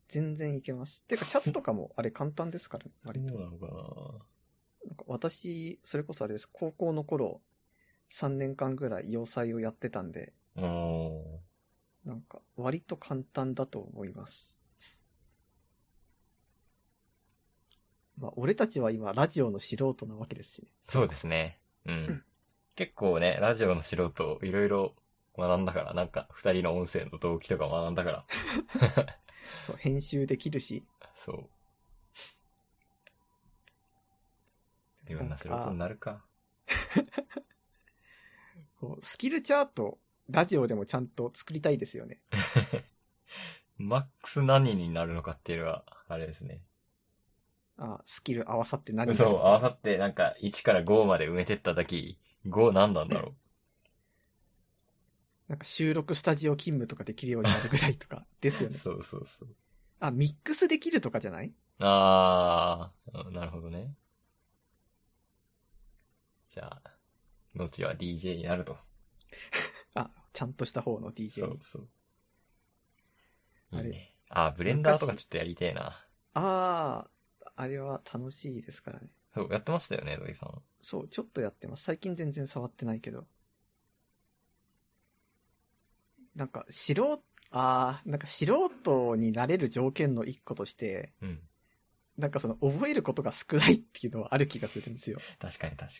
[0.07, 1.03] 全然いけます。
[1.03, 3.33] てか、シャツとかもあれ簡単ですから、割と。
[3.33, 3.73] そうなのかな
[4.85, 6.49] なんか私、それこそあれです。
[6.49, 7.41] 高校の頃、
[8.11, 10.31] 3年間ぐらい洋裁をやってたんで。
[12.05, 14.58] なんか、割と簡単だと思います。
[18.19, 20.67] まあ、俺たちは今、ラジオの素人なわけですしね。
[20.81, 21.59] そうですね。
[21.85, 22.23] うん。
[22.75, 24.93] 結構ね、ラジオの素人、いろいろ
[25.37, 28.25] 学んだから、なんか、二人の音声の動機とか学んだから。
[29.63, 30.83] そう、編集できるし。
[31.15, 31.49] そう。
[35.09, 36.23] いろんな素人になるか。
[38.79, 39.97] こうスキルチャート、
[40.29, 42.21] ラジオでもちゃんと作りたいですよね。
[43.77, 46.61] マックス何になるのかっていうのは、あれですね。
[47.79, 52.17] あスキル合わさって何そう、合わさっってなんか1から5まで埋めてった時、
[52.47, 53.35] 5何なんだろ
[55.47, 58.73] なんか収録スタジオ勤務とかできるようになるぐらいとか ですよう。
[58.73, 58.83] ね。
[58.83, 59.49] そうそうそう。
[60.01, 61.53] あ、ミックスできるとかじゃない？
[61.79, 63.93] あー、なるほどね。
[66.49, 66.97] じゃあ、
[67.55, 68.77] 後は DJ になると。
[69.93, 71.61] あ、ちゃんとした方のそ DJ うに。
[71.63, 71.89] そう。
[73.71, 74.13] あれいいね。
[74.29, 76.05] あー、ブレンダーとかちょっとやりてえな。
[76.33, 77.11] ああ、
[77.59, 79.09] あれは楽しいですからね。
[79.33, 80.61] そう、やってましたよね、土井さん。
[80.81, 81.83] そう、ちょっとやってます。
[81.83, 83.27] 最近全然触ってないけど。
[86.35, 91.39] なんか、素人、ああ、なんか素人になれる条件の一個として、うん。
[92.17, 95.19] なんかその覚えることが少ないっていうのはある気がするんですよ。
[95.39, 95.99] 確かに確か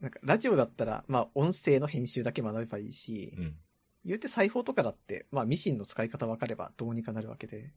[0.00, 3.44] なんかラジオだったら、まあ音声の編集だけ学べばいいし、に。
[3.44, 3.56] うん。
[4.04, 7.72] 言うて裁縫とかだって、まあミシンの使い方分かればどうにかなるわけで。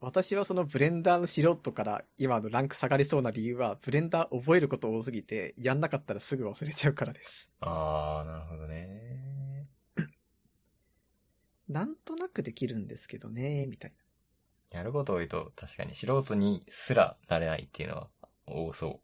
[0.00, 7.50] あ私はそのブレンダーの素人から今のランク下がりそうな理由は、ブレンダー覚えること多すぎて、やんなかったらすぐ忘れちゃうからです。
[7.60, 9.66] あー、なるほどね。
[11.68, 13.92] なんとなくできるんですけどね、みたい
[14.70, 18.08] やること多いと、確かに素人にすらなれないっていうのは
[18.46, 19.00] 多そ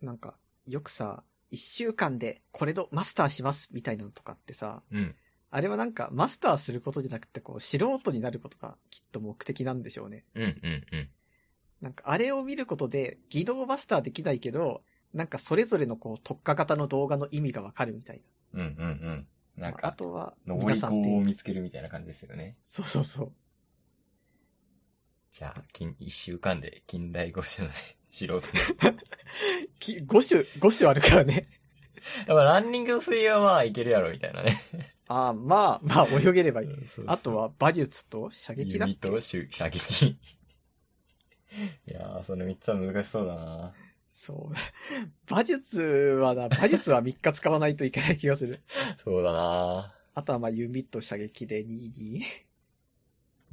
[0.00, 0.06] な。
[0.08, 4.96] なんか、よくさ、一週間でこれとマスターしますみたいなのとかってさ、う。
[4.96, 5.16] うん。
[5.50, 10.24] あれはなんかマスターすることじゃなくて、こう、素人になることがきっと目的なんでしょうね。
[10.34, 11.10] うんうんうん。
[11.80, 14.82] なんかあれを見ることで、技能マスターできないけど、
[15.12, 18.22] なんかそれぞれのこう特化型の動画の意味がわかるみたい
[18.54, 19.26] うんうんうん。
[19.56, 19.70] な。
[19.70, 22.56] なんか、あとは、登り子皆さんでを、見つけるみたいな感じですよね。
[22.60, 23.32] そうそうそう。
[25.32, 27.78] じゃあ、近、一週間で近代 五種のね、
[28.10, 28.42] 素人に。
[29.80, 31.48] き5種、5種あるからね。
[32.26, 34.62] だからランニングの水泳はまあいけるやろみたいなね。
[35.12, 36.68] ああ、まあ、まあ泳げればいい。
[36.68, 39.08] そうそうあとは馬術と射撃だっけ？
[39.08, 40.06] 弓と射射撃。
[40.06, 40.16] い
[41.86, 43.72] やー、その三つは難しそうだな。
[44.12, 44.54] そう。
[45.28, 48.60] 馬術はな、馬術は3日使わないといけない気がする。
[49.02, 52.22] そうだなあとはまあ弓と射撃で2、2。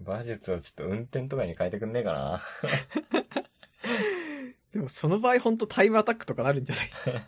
[0.06, 2.42] 馬術をちょっと運転とかに変えてくんねえかな。
[4.74, 6.84] でもその場合ほんとタイムアタックとかなるんじゃな
[7.22, 7.28] い？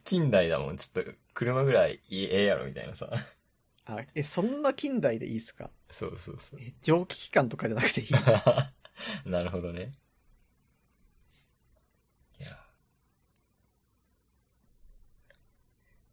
[0.04, 3.10] 近代だもん、ちょっと車ぐらいいいええやろみたいなさ。
[3.86, 5.70] あ、え、そんな近代でいいっすか？
[5.90, 6.60] そうそうそう。
[6.60, 8.08] え、蒸気機関とかじゃなくていい？
[9.28, 9.92] なるほどね。
[12.40, 12.58] いや。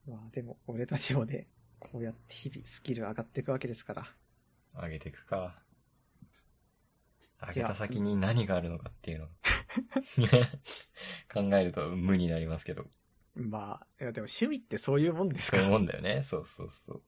[0.07, 1.47] まあでも、俺たちもね、
[1.79, 4.07] こうやって日々スキル上がっていくわけですから。
[4.73, 5.61] 上げていくか。
[7.47, 9.29] 上げた先に何があるのかっていうのを
[11.33, 12.85] 考えると無になりますけど。
[13.33, 15.69] まあ、いやでも趣味ってそういうもんですそういう。
[15.69, 16.23] もんだよね。
[16.23, 17.03] そうそうそう。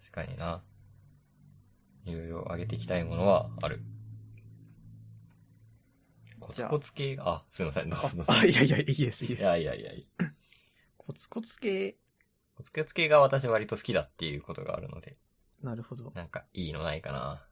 [0.00, 0.62] 確かにな。
[2.04, 3.82] いろいろ上げていきたいものはある。
[6.40, 7.14] コツコツ系？
[7.14, 9.42] が、あ、すいません、どうぞどうぞあ、いやいや、いいです、いいです。
[9.42, 10.26] いやいやいやいや。
[10.96, 11.96] コツコツ系、
[12.56, 15.16] コツコツ系が私割と好きだっていうことがあるので、
[15.62, 16.10] なるほど。
[16.14, 17.46] なんかいいのないかな。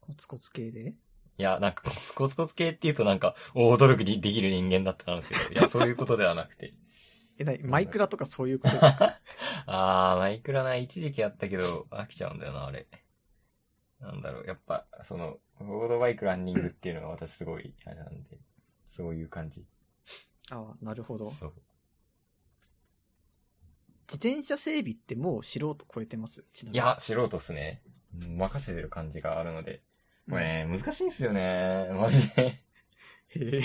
[0.00, 0.94] コツコツ系で？
[1.38, 6.74] いや、なんかコツコツコツ系って言うとなんか、大努力にできる人間だったんですけど、いや、そういうことではなくて。
[7.38, 8.76] え、なに、マイクラとかそういうこと
[9.66, 12.86] あー、マイクラな、一時期やったけど、飽きちゃうんだよな、あれ。
[14.00, 18.38] なんだろう、やっぱ、その、ロードバイクランニングっていうのが私すごい、あれなんで、
[18.86, 19.66] そういう感じ。
[20.50, 21.30] ああ、なるほど。
[21.32, 21.54] そう。
[24.08, 26.44] 自転車整備ってもう素人超えてます？
[26.52, 26.86] ちないみに。
[26.86, 27.82] や、素人っすね。
[28.14, 29.82] うん任せてる感じがあるので。
[30.28, 31.88] これね、難しいんすよね。
[31.94, 32.42] マジで。
[32.42, 32.60] へ
[33.34, 33.60] え。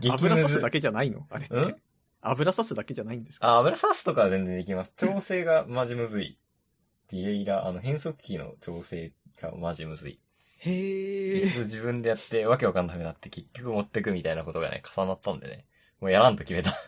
[0.00, 1.26] 激油さすだけじゃないの？
[1.30, 1.76] あれってん？
[2.22, 3.48] 油さすだけじゃないんですか？
[3.48, 4.92] あ、油さすとかは全然できます。
[4.96, 6.38] 調整がマジむずい。
[7.10, 10.18] ディレイラー、あの、変速機の調整がマジむずい。
[10.58, 11.60] へ椅子え。
[11.60, 15.66] 自分でやって、わけわかんなくなって結局持ってくみたいなことがね、重なったんでね。
[16.00, 16.74] もうやらんと決めた。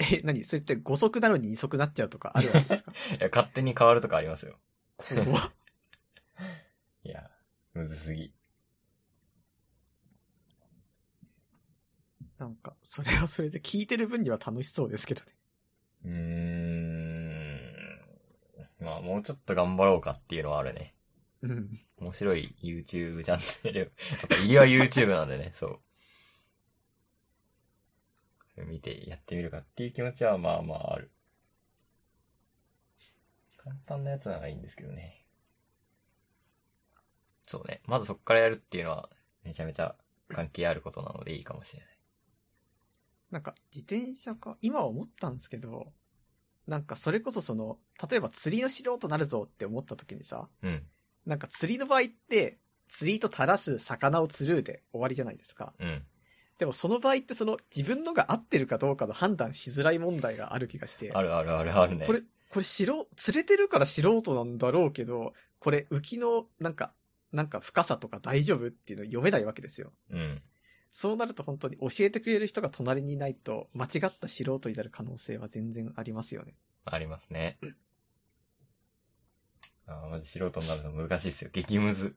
[0.00, 0.44] え、何？
[0.44, 2.92] それって5速なのに2速なっちゃうとかあるわけですか？
[3.18, 4.58] いや、勝手に変わるとかありますよ。
[4.98, 5.52] 怖っ
[7.04, 7.30] いや、
[7.74, 8.32] むずすぎ。
[12.38, 15.26] なんか、それはそれで聞いてる分には楽しそうですけどね。
[16.04, 16.84] うーん。
[18.80, 20.94] まあ、もうちょっと頑張ろうかっていうのはあるね。
[21.42, 21.80] うん。
[21.98, 23.80] 面白い YouTube チャンネル。
[23.80, 23.90] やっ
[24.28, 25.80] ぱ入りは YouTube なんでね、そう。
[28.54, 31.10] それ見てやってみるかっていう気持ちはまあまあある。
[33.58, 35.23] 簡単なやつならいいんですけどね。
[37.46, 37.80] そうね。
[37.86, 39.10] まずそこからやるっていうのは
[39.44, 39.94] めちゃめちゃ
[40.28, 41.88] 関係あることなのでいいかもしれない。
[43.30, 45.92] なんか、自転車か、今思ったんですけど、
[46.66, 47.78] なんかそれこそその、
[48.08, 50.86] 例えば釣りの素人なるぞって思った時にさ、うん。
[51.26, 55.74] なんか釣りの場合って、釣りと垂らす魚を釣るで終わりじゃないですか。
[55.80, 56.04] うん。
[56.58, 61.12] でもその場合ってその自分のが合ってるかどうかの判断しづらい問題がある気がして。
[61.12, 62.06] あるあるあるあるね。
[62.06, 62.20] これ、
[62.50, 66.92] これ素人、釣れてるから素人なんだろうけど、これ浮きのなんか、
[67.34, 69.92] なんか深さとか大丈夫っていうの読めないわけですよ。
[70.10, 70.42] うん。
[70.92, 76.54] そうなると本当に教えてくれる人が隣にいないと間違った素人になる可能性は全然ありますよね。
[76.84, 77.58] ありますね。
[79.86, 81.50] ああ、マジ素人になるの難しいっすよ。
[81.52, 82.14] 激ムズ。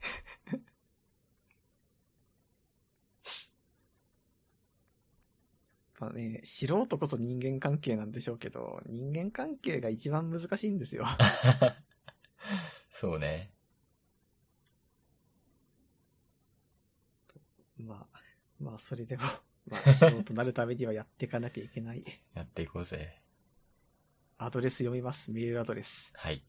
[6.00, 11.04] まあね、素人こそ人間関係なんでしょうけど、人間関係が一番難しいんですよ。
[12.90, 13.53] そうね。
[17.78, 18.18] まあ、
[18.60, 19.22] まあそれでも、
[19.66, 22.04] まあ素人になるためにはやっていかなきゃいけない。
[22.34, 23.20] やっていこうぜ。
[24.38, 25.30] アドレス読みます。
[25.30, 26.12] メールアドレス。
[26.16, 26.42] はい。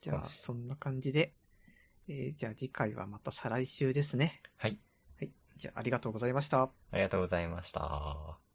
[0.00, 0.02] い。
[0.02, 1.34] じゃあ、そんな感じで、
[2.08, 4.40] えーじゃあ次回はまた再来週ですね。
[4.56, 4.78] はい。
[5.18, 5.32] はい。
[5.56, 6.62] じゃあ、ありがとうございました。
[6.62, 8.47] ありがとうございました。